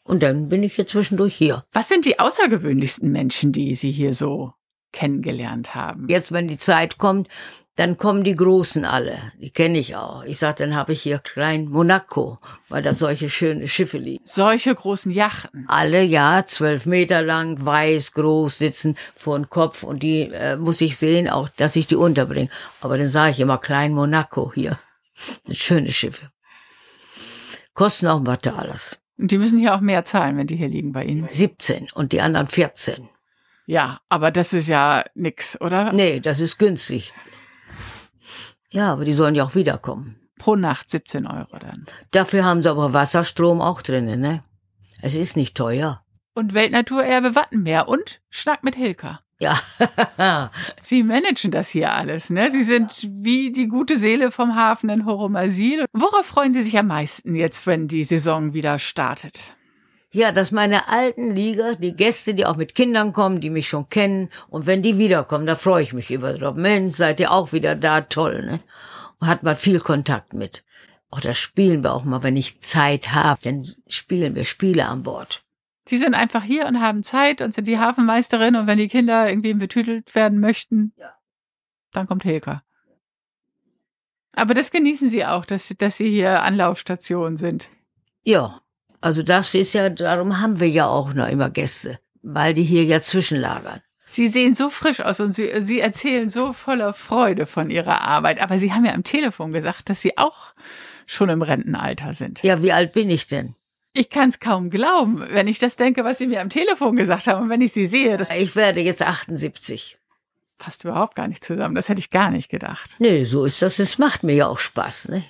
Und 0.03 0.23
dann 0.23 0.49
bin 0.49 0.63
ich 0.63 0.75
hier 0.75 0.87
zwischendurch 0.87 1.35
hier. 1.35 1.63
Was 1.73 1.89
sind 1.89 2.05
die 2.05 2.19
außergewöhnlichsten 2.19 3.11
Menschen, 3.11 3.51
die 3.51 3.75
Sie 3.75 3.91
hier 3.91 4.13
so 4.13 4.53
kennengelernt 4.95 5.75
haben? 5.75 6.07
Jetzt, 6.09 6.31
wenn 6.31 6.47
die 6.47 6.57
Zeit 6.57 6.97
kommt, 6.97 7.27
dann 7.75 7.97
kommen 7.97 8.23
die 8.23 8.35
Großen 8.35 8.85
alle, 8.85 9.17
die 9.37 9.49
kenne 9.49 9.77
ich 9.77 9.97
auch. 9.97 10.23
Ich 10.23 10.37
sag, 10.37 10.55
dann 10.55 10.75
habe 10.75 10.93
ich 10.93 11.01
hier 11.01 11.19
Klein 11.19 11.67
Monaco, 11.67 12.37
weil 12.69 12.81
da 12.81 12.93
solche 12.93 13.29
schöne 13.29 13.67
Schiffe 13.67 13.97
liegen. 13.97 14.23
Solche 14.25 14.73
großen 14.73 15.11
Yachten? 15.11 15.65
Alle, 15.67 16.01
ja, 16.01 16.45
zwölf 16.45 16.85
Meter 16.85 17.21
lang, 17.21 17.65
weiß, 17.65 18.13
groß, 18.13 18.59
sitzen 18.59 18.95
vor 19.17 19.37
dem 19.37 19.49
Kopf 19.49 19.83
und 19.83 20.03
die 20.03 20.31
äh, 20.31 20.55
muss 20.55 20.79
ich 20.79 20.97
sehen, 20.97 21.29
auch, 21.29 21.49
dass 21.49 21.75
ich 21.75 21.85
die 21.85 21.97
unterbringe. 21.97 22.49
Aber 22.79 22.97
dann 22.97 23.09
sage 23.09 23.31
ich 23.31 23.39
immer 23.41 23.57
Klein 23.57 23.93
Monaco 23.93 24.53
hier. 24.53 24.79
Schöne 25.49 25.91
Schiffe. 25.91 26.29
Kosten 27.73 28.07
auch 28.07 28.21
was 28.23 28.39
alles. 28.47 29.01
Und 29.17 29.31
die 29.31 29.37
müssen 29.37 29.59
hier 29.59 29.75
auch 29.75 29.81
mehr 29.81 30.05
zahlen, 30.05 30.37
wenn 30.37 30.47
die 30.47 30.55
hier 30.55 30.69
liegen 30.69 30.93
bei 30.93 31.03
Ihnen. 31.03 31.25
17 31.27 31.89
und 31.93 32.13
die 32.13 32.21
anderen 32.21 32.47
14. 32.47 33.09
Ja, 33.67 33.99
aber 34.09 34.31
das 34.31 34.53
ist 34.53 34.67
ja 34.67 35.03
nix, 35.15 35.59
oder? 35.59 35.91
Nee, 35.91 36.19
das 36.19 36.39
ist 36.39 36.57
günstig. 36.57 37.13
Ja, 38.69 38.91
aber 38.93 39.05
die 39.05 39.13
sollen 39.13 39.35
ja 39.35 39.45
auch 39.45 39.55
wiederkommen. 39.55 40.15
Pro 40.37 40.55
Nacht 40.55 40.89
17 40.89 41.25
Euro 41.25 41.57
dann. 41.57 41.85
Dafür 42.11 42.43
haben 42.43 42.61
sie 42.61 42.69
aber 42.69 42.93
Wasserstrom 42.93 43.61
auch 43.61 43.81
drinnen, 43.81 44.19
ne? 44.19 44.41
Es 45.01 45.15
ist 45.15 45.37
nicht 45.37 45.55
teuer. 45.55 46.03
Und 46.33 46.53
Weltnaturerbe 46.53 47.35
Wattenmeer 47.35 47.87
und 47.87 48.21
Schnack 48.29 48.63
mit 48.63 48.75
Hilka. 48.75 49.21
Ja. 49.39 49.59
Sie 50.83 51.03
managen 51.03 51.51
das 51.51 51.69
hier 51.69 51.93
alles, 51.93 52.29
ne? 52.29 52.51
Sie 52.51 52.63
sind 52.63 53.07
wie 53.09 53.51
die 53.51 53.67
gute 53.67 53.97
Seele 53.97 54.31
vom 54.31 54.55
Hafen 54.55 54.89
in 54.89 55.05
Horomasil. 55.05 55.85
Worauf 55.93 56.25
freuen 56.25 56.53
Sie 56.53 56.63
sich 56.63 56.77
am 56.77 56.87
meisten 56.87 57.35
jetzt, 57.35 57.67
wenn 57.67 57.87
die 57.87 58.03
Saison 58.03 58.53
wieder 58.53 58.79
startet? 58.79 59.39
Ja, 60.15 60.31
dass 60.31 60.53
meine 60.53 60.87
alten 60.87 61.35
Liga, 61.35 61.73
die 61.75 61.93
Gäste, 61.93 62.33
die 62.33 62.45
auch 62.45 62.55
mit 62.55 62.73
Kindern 62.73 63.11
kommen, 63.11 63.41
die 63.41 63.49
mich 63.49 63.67
schon 63.67 63.89
kennen, 63.89 64.29
und 64.47 64.65
wenn 64.65 64.81
die 64.81 64.97
wiederkommen, 64.97 65.45
da 65.45 65.57
freue 65.57 65.83
ich 65.83 65.91
mich 65.91 66.09
über 66.09 66.31
drauf. 66.31 66.55
Mensch, 66.55 66.93
seid 66.95 67.19
ihr 67.19 67.31
auch 67.33 67.51
wieder 67.51 67.75
da, 67.75 67.99
toll, 67.99 68.45
ne? 68.45 68.61
Und 69.19 69.27
hat 69.27 69.43
man 69.43 69.57
viel 69.57 69.81
Kontakt 69.81 70.31
mit. 70.33 70.63
Auch 71.09 71.19
das 71.19 71.37
spielen 71.37 71.83
wir 71.83 71.93
auch 71.93 72.05
mal, 72.05 72.23
wenn 72.23 72.37
ich 72.37 72.61
Zeit 72.61 73.11
habe, 73.13 73.41
dann 73.43 73.67
spielen 73.87 74.35
wir 74.35 74.45
Spiele 74.45 74.85
an 74.85 75.03
Bord. 75.03 75.43
Sie 75.85 75.97
sind 75.97 76.13
einfach 76.13 76.43
hier 76.43 76.65
und 76.65 76.79
haben 76.79 77.03
Zeit 77.03 77.41
und 77.41 77.53
sind 77.53 77.67
die 77.67 77.77
Hafenmeisterin 77.77 78.55
und 78.55 78.67
wenn 78.67 78.77
die 78.77 78.87
Kinder 78.87 79.27
irgendwie 79.27 79.53
betütelt 79.53 80.15
werden 80.15 80.39
möchten, 80.39 80.93
Ja. 80.95 81.13
dann 81.91 82.07
kommt 82.07 82.23
Hilka. 82.23 82.63
Aber 84.31 84.53
das 84.53 84.71
genießen 84.71 85.09
Sie 85.09 85.25
auch, 85.25 85.43
dass, 85.43 85.73
dass 85.77 85.97
Sie 85.97 86.09
hier 86.09 86.41
Anlaufstation 86.41 87.35
sind. 87.35 87.69
Ja, 88.23 88.61
also 89.01 89.23
das 89.23 89.53
ist 89.53 89.73
ja, 89.73 89.89
darum 89.89 90.41
haben 90.41 90.59
wir 90.59 90.69
ja 90.69 90.87
auch 90.87 91.13
noch 91.13 91.27
immer 91.27 91.49
Gäste, 91.49 91.99
weil 92.21 92.53
die 92.53 92.63
hier 92.63 92.83
ja 92.83 93.01
zwischenlagern. 93.01 93.79
Sie 94.05 94.27
sehen 94.27 94.53
so 94.53 94.69
frisch 94.69 94.99
aus 95.01 95.19
und 95.19 95.31
Sie, 95.31 95.51
Sie 95.61 95.79
erzählen 95.79 96.29
so 96.29 96.53
voller 96.53 96.93
Freude 96.93 97.45
von 97.47 97.71
Ihrer 97.71 98.01
Arbeit. 98.01 98.39
Aber 98.39 98.59
Sie 98.59 98.71
haben 98.71 98.85
ja 98.85 98.93
am 98.93 99.03
Telefon 99.03 99.51
gesagt, 99.51 99.89
dass 99.89 100.01
Sie 100.01 100.17
auch 100.17 100.53
schon 101.07 101.29
im 101.29 101.41
Rentenalter 101.41 102.13
sind. 102.13 102.43
Ja, 102.43 102.61
wie 102.61 102.71
alt 102.71 102.91
bin 102.91 103.09
ich 103.09 103.27
denn? 103.27 103.55
Ich 103.93 104.09
kann 104.09 104.29
es 104.29 104.39
kaum 104.39 104.69
glauben, 104.69 105.25
wenn 105.29 105.47
ich 105.47 105.57
das 105.57 105.75
denke, 105.75 106.03
was 106.03 106.17
Sie 106.17 106.27
mir 106.27 106.41
am 106.41 106.49
Telefon 106.49 106.95
gesagt 106.95 107.27
haben 107.27 107.43
und 107.43 107.49
wenn 107.49 107.61
ich 107.61 107.71
Sie 107.71 107.85
sehe. 107.85 108.17
Das 108.17 108.29
Ich 108.29 108.55
werde 108.55 108.81
jetzt 108.81 109.01
78. 109.01 109.97
passt 110.57 110.83
überhaupt 110.83 111.15
gar 111.15 111.27
nicht 111.27 111.43
zusammen. 111.43 111.75
Das 111.75 111.89
hätte 111.89 111.99
ich 111.99 112.11
gar 112.11 112.29
nicht 112.29 112.49
gedacht. 112.49 112.95
Nee, 112.99 113.23
so 113.23 113.45
ist 113.45 113.61
das. 113.61 113.79
Es 113.79 113.97
macht 113.97 114.23
mir 114.23 114.35
ja 114.35 114.47
auch 114.47 114.59
Spaß, 114.59 115.09
ne? 115.09 115.23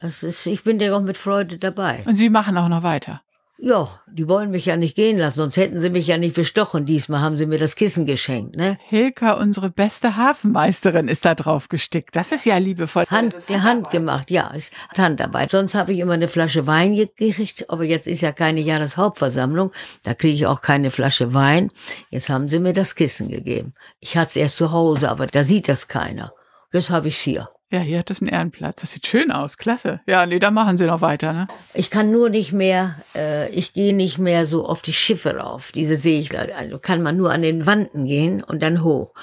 Das 0.00 0.22
ist, 0.22 0.46
ich 0.46 0.64
bin 0.64 0.80
ja 0.80 0.96
auch 0.96 1.02
mit 1.02 1.18
Freude 1.18 1.58
dabei. 1.58 2.02
Und 2.06 2.16
Sie 2.16 2.30
machen 2.30 2.56
auch 2.56 2.68
noch 2.68 2.82
weiter. 2.82 3.20
Ja, 3.62 4.00
die 4.10 4.26
wollen 4.26 4.50
mich 4.50 4.64
ja 4.64 4.78
nicht 4.78 4.96
gehen 4.96 5.18
lassen, 5.18 5.36
sonst 5.36 5.58
hätten 5.58 5.78
sie 5.78 5.90
mich 5.90 6.06
ja 6.06 6.16
nicht 6.16 6.34
bestochen. 6.34 6.86
Diesmal 6.86 7.20
haben 7.20 7.36
sie 7.36 7.44
mir 7.44 7.58
das 7.58 7.76
Kissen 7.76 8.06
geschenkt, 8.06 8.56
ne? 8.56 8.78
Hilka, 8.88 9.34
unsere 9.34 9.68
beste 9.68 10.16
Hafenmeisterin, 10.16 11.08
ist 11.08 11.26
da 11.26 11.34
drauf 11.34 11.68
gestickt. 11.68 12.16
Das 12.16 12.32
ist 12.32 12.46
ja 12.46 12.56
liebevoll. 12.56 13.04
Hand, 13.10 13.34
der 13.50 13.62
Hand 13.62 13.90
gemacht, 13.90 14.30
ja, 14.30 14.48
ist 14.48 14.72
Handarbeit. 14.96 15.50
Sonst 15.50 15.74
habe 15.74 15.92
ich 15.92 15.98
immer 15.98 16.14
eine 16.14 16.28
Flasche 16.28 16.66
Wein 16.66 16.94
gekriegt, 16.94 17.68
aber 17.68 17.84
jetzt 17.84 18.06
ist 18.06 18.22
ja 18.22 18.32
keine 18.32 18.60
Jahreshauptversammlung, 18.60 19.72
da 20.04 20.14
kriege 20.14 20.32
ich 20.32 20.46
auch 20.46 20.62
keine 20.62 20.90
Flasche 20.90 21.34
Wein. 21.34 21.70
Jetzt 22.08 22.30
haben 22.30 22.48
sie 22.48 22.60
mir 22.60 22.72
das 22.72 22.94
Kissen 22.94 23.28
gegeben. 23.28 23.74
Ich 23.98 24.16
hatte 24.16 24.28
es 24.30 24.36
erst 24.36 24.56
zu 24.56 24.72
Hause, 24.72 25.10
aber 25.10 25.26
da 25.26 25.44
sieht 25.44 25.68
das 25.68 25.86
keiner. 25.86 26.32
Jetzt 26.72 26.88
habe 26.88 27.08
ich 27.08 27.18
hier. 27.18 27.50
Ja, 27.72 27.78
hier 27.78 28.00
hat 28.00 28.10
es 28.10 28.20
einen 28.20 28.28
Ehrenplatz. 28.30 28.80
Das 28.80 28.90
sieht 28.90 29.06
schön 29.06 29.30
aus. 29.30 29.56
Klasse. 29.56 30.00
Ja, 30.06 30.26
nee, 30.26 30.40
da 30.40 30.50
machen 30.50 30.76
Sie 30.76 30.86
noch 30.86 31.00
weiter, 31.02 31.32
ne? 31.32 31.46
Ich 31.72 31.90
kann 31.90 32.10
nur 32.10 32.28
nicht 32.28 32.52
mehr, 32.52 32.96
äh, 33.14 33.48
ich 33.50 33.72
gehe 33.72 33.94
nicht 33.94 34.18
mehr 34.18 34.44
so 34.44 34.66
auf 34.66 34.82
die 34.82 34.92
Schiffe 34.92 35.36
rauf, 35.36 35.70
diese 35.70 35.94
Segler. 35.94 36.48
Also 36.56 36.80
kann 36.80 37.00
man 37.00 37.16
nur 37.16 37.32
an 37.32 37.42
den 37.42 37.66
Wanden 37.66 38.06
gehen 38.06 38.42
und 38.42 38.60
dann 38.60 38.82
hoch. 38.82 39.14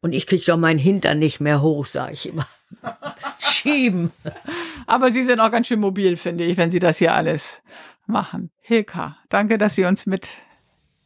Und 0.00 0.12
ich 0.12 0.28
kriege 0.28 0.44
doch 0.46 0.56
meinen 0.56 0.78
Hintern 0.78 1.18
nicht 1.18 1.40
mehr 1.40 1.60
hoch, 1.62 1.84
sage 1.84 2.12
ich 2.12 2.28
immer. 2.28 2.46
Schieben. 3.40 4.12
Aber 4.86 5.10
Sie 5.10 5.24
sind 5.24 5.40
auch 5.40 5.50
ganz 5.50 5.66
schön 5.66 5.80
mobil, 5.80 6.16
finde 6.16 6.44
ich, 6.44 6.56
wenn 6.56 6.70
Sie 6.70 6.78
das 6.78 6.98
hier 6.98 7.12
alles 7.12 7.60
machen. 8.06 8.50
Hilka, 8.60 9.16
danke, 9.30 9.58
dass 9.58 9.74
Sie 9.74 9.84
uns 9.84 10.06
mit 10.06 10.28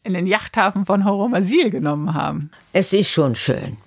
in 0.03 0.13
den 0.13 0.27
Yachthafen 0.27 0.85
von 0.85 1.07
Horomasil 1.07 1.71
genommen 1.71 2.13
haben. 2.13 2.51
Es 2.75 2.93
ist 2.93 3.11
schon 3.11 3.35
schön. 3.35 3.79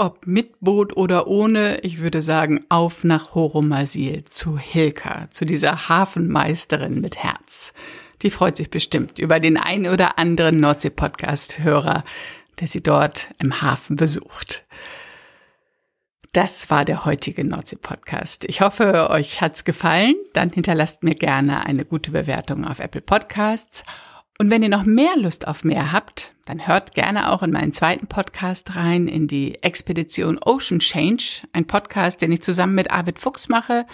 Ob 0.00 0.26
mit 0.26 0.60
Boot 0.60 0.96
oder 0.96 1.26
ohne, 1.26 1.80
ich 1.80 1.98
würde 1.98 2.22
sagen, 2.22 2.64
auf 2.70 3.04
nach 3.04 3.34
Horomasil 3.34 4.24
zu 4.24 4.56
Hilka, 4.56 5.28
zu 5.30 5.44
dieser 5.44 5.90
Hafenmeisterin 5.90 7.02
mit 7.02 7.18
Herz. 7.22 7.74
Die 8.22 8.30
freut 8.30 8.56
sich 8.56 8.70
bestimmt 8.70 9.18
über 9.18 9.40
den 9.40 9.58
einen 9.58 9.92
oder 9.92 10.18
anderen 10.18 10.56
Nordsee-Podcast-Hörer, 10.56 12.02
der 12.60 12.68
sie 12.68 12.82
dort 12.82 13.28
im 13.40 13.60
Hafen 13.60 13.96
besucht. 13.96 14.64
Das 16.32 16.70
war 16.70 16.86
der 16.86 17.04
heutige 17.04 17.44
Nordsee-Podcast. 17.44 18.46
Ich 18.46 18.62
hoffe, 18.62 19.10
euch 19.10 19.42
hat's 19.42 19.64
gefallen. 19.64 20.14
Dann 20.32 20.48
hinterlasst 20.48 21.02
mir 21.02 21.14
gerne 21.14 21.66
eine 21.66 21.84
gute 21.84 22.12
Bewertung 22.12 22.64
auf 22.64 22.80
Apple 22.80 23.02
Podcasts. 23.02 23.84
Und 24.40 24.48
wenn 24.48 24.62
ihr 24.62 24.70
noch 24.70 24.84
mehr 24.84 25.18
Lust 25.18 25.46
auf 25.46 25.64
mehr 25.64 25.92
habt, 25.92 26.32
dann 26.46 26.66
hört 26.66 26.94
gerne 26.94 27.30
auch 27.30 27.42
in 27.42 27.50
meinen 27.50 27.74
zweiten 27.74 28.06
Podcast 28.06 28.74
rein, 28.74 29.06
in 29.06 29.26
die 29.28 29.62
Expedition 29.62 30.38
Ocean 30.42 30.78
Change, 30.78 31.42
ein 31.52 31.66
Podcast, 31.66 32.22
den 32.22 32.32
ich 32.32 32.40
zusammen 32.40 32.74
mit 32.74 32.90
Arvid 32.90 33.18
Fuchs 33.18 33.50
mache, 33.50 33.84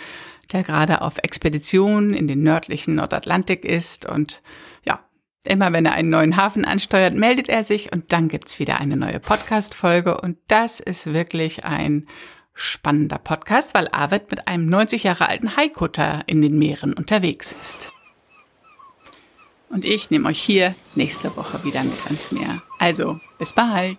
der 0.52 0.62
gerade 0.62 1.02
auf 1.02 1.18
Expedition 1.18 2.14
in 2.14 2.28
den 2.28 2.44
nördlichen 2.44 2.94
Nordatlantik 2.94 3.64
ist. 3.64 4.06
Und 4.06 4.40
ja, 4.86 5.00
immer 5.42 5.72
wenn 5.72 5.84
er 5.84 5.94
einen 5.94 6.10
neuen 6.10 6.36
Hafen 6.36 6.64
ansteuert, 6.64 7.14
meldet 7.14 7.48
er 7.48 7.64
sich 7.64 7.92
und 7.92 8.12
dann 8.12 8.28
gibt's 8.28 8.60
wieder 8.60 8.80
eine 8.80 8.96
neue 8.96 9.18
Podcast-Folge. 9.18 10.20
Und 10.20 10.38
das 10.46 10.78
ist 10.78 11.12
wirklich 11.12 11.64
ein 11.64 12.06
spannender 12.54 13.18
Podcast, 13.18 13.74
weil 13.74 13.88
Arvid 13.90 14.30
mit 14.30 14.46
einem 14.46 14.68
90 14.68 15.02
Jahre 15.02 15.28
alten 15.28 15.56
Haikutter 15.56 16.22
in 16.28 16.40
den 16.40 16.56
Meeren 16.56 16.92
unterwegs 16.92 17.52
ist. 17.60 17.90
Und 19.68 19.84
ich 19.84 20.10
nehme 20.10 20.28
euch 20.28 20.40
hier 20.40 20.74
nächste 20.94 21.36
Woche 21.36 21.62
wieder 21.64 21.82
mit 21.82 22.04
ans 22.06 22.30
Meer. 22.32 22.62
Also, 22.78 23.20
bis 23.38 23.52
bald. 23.52 23.98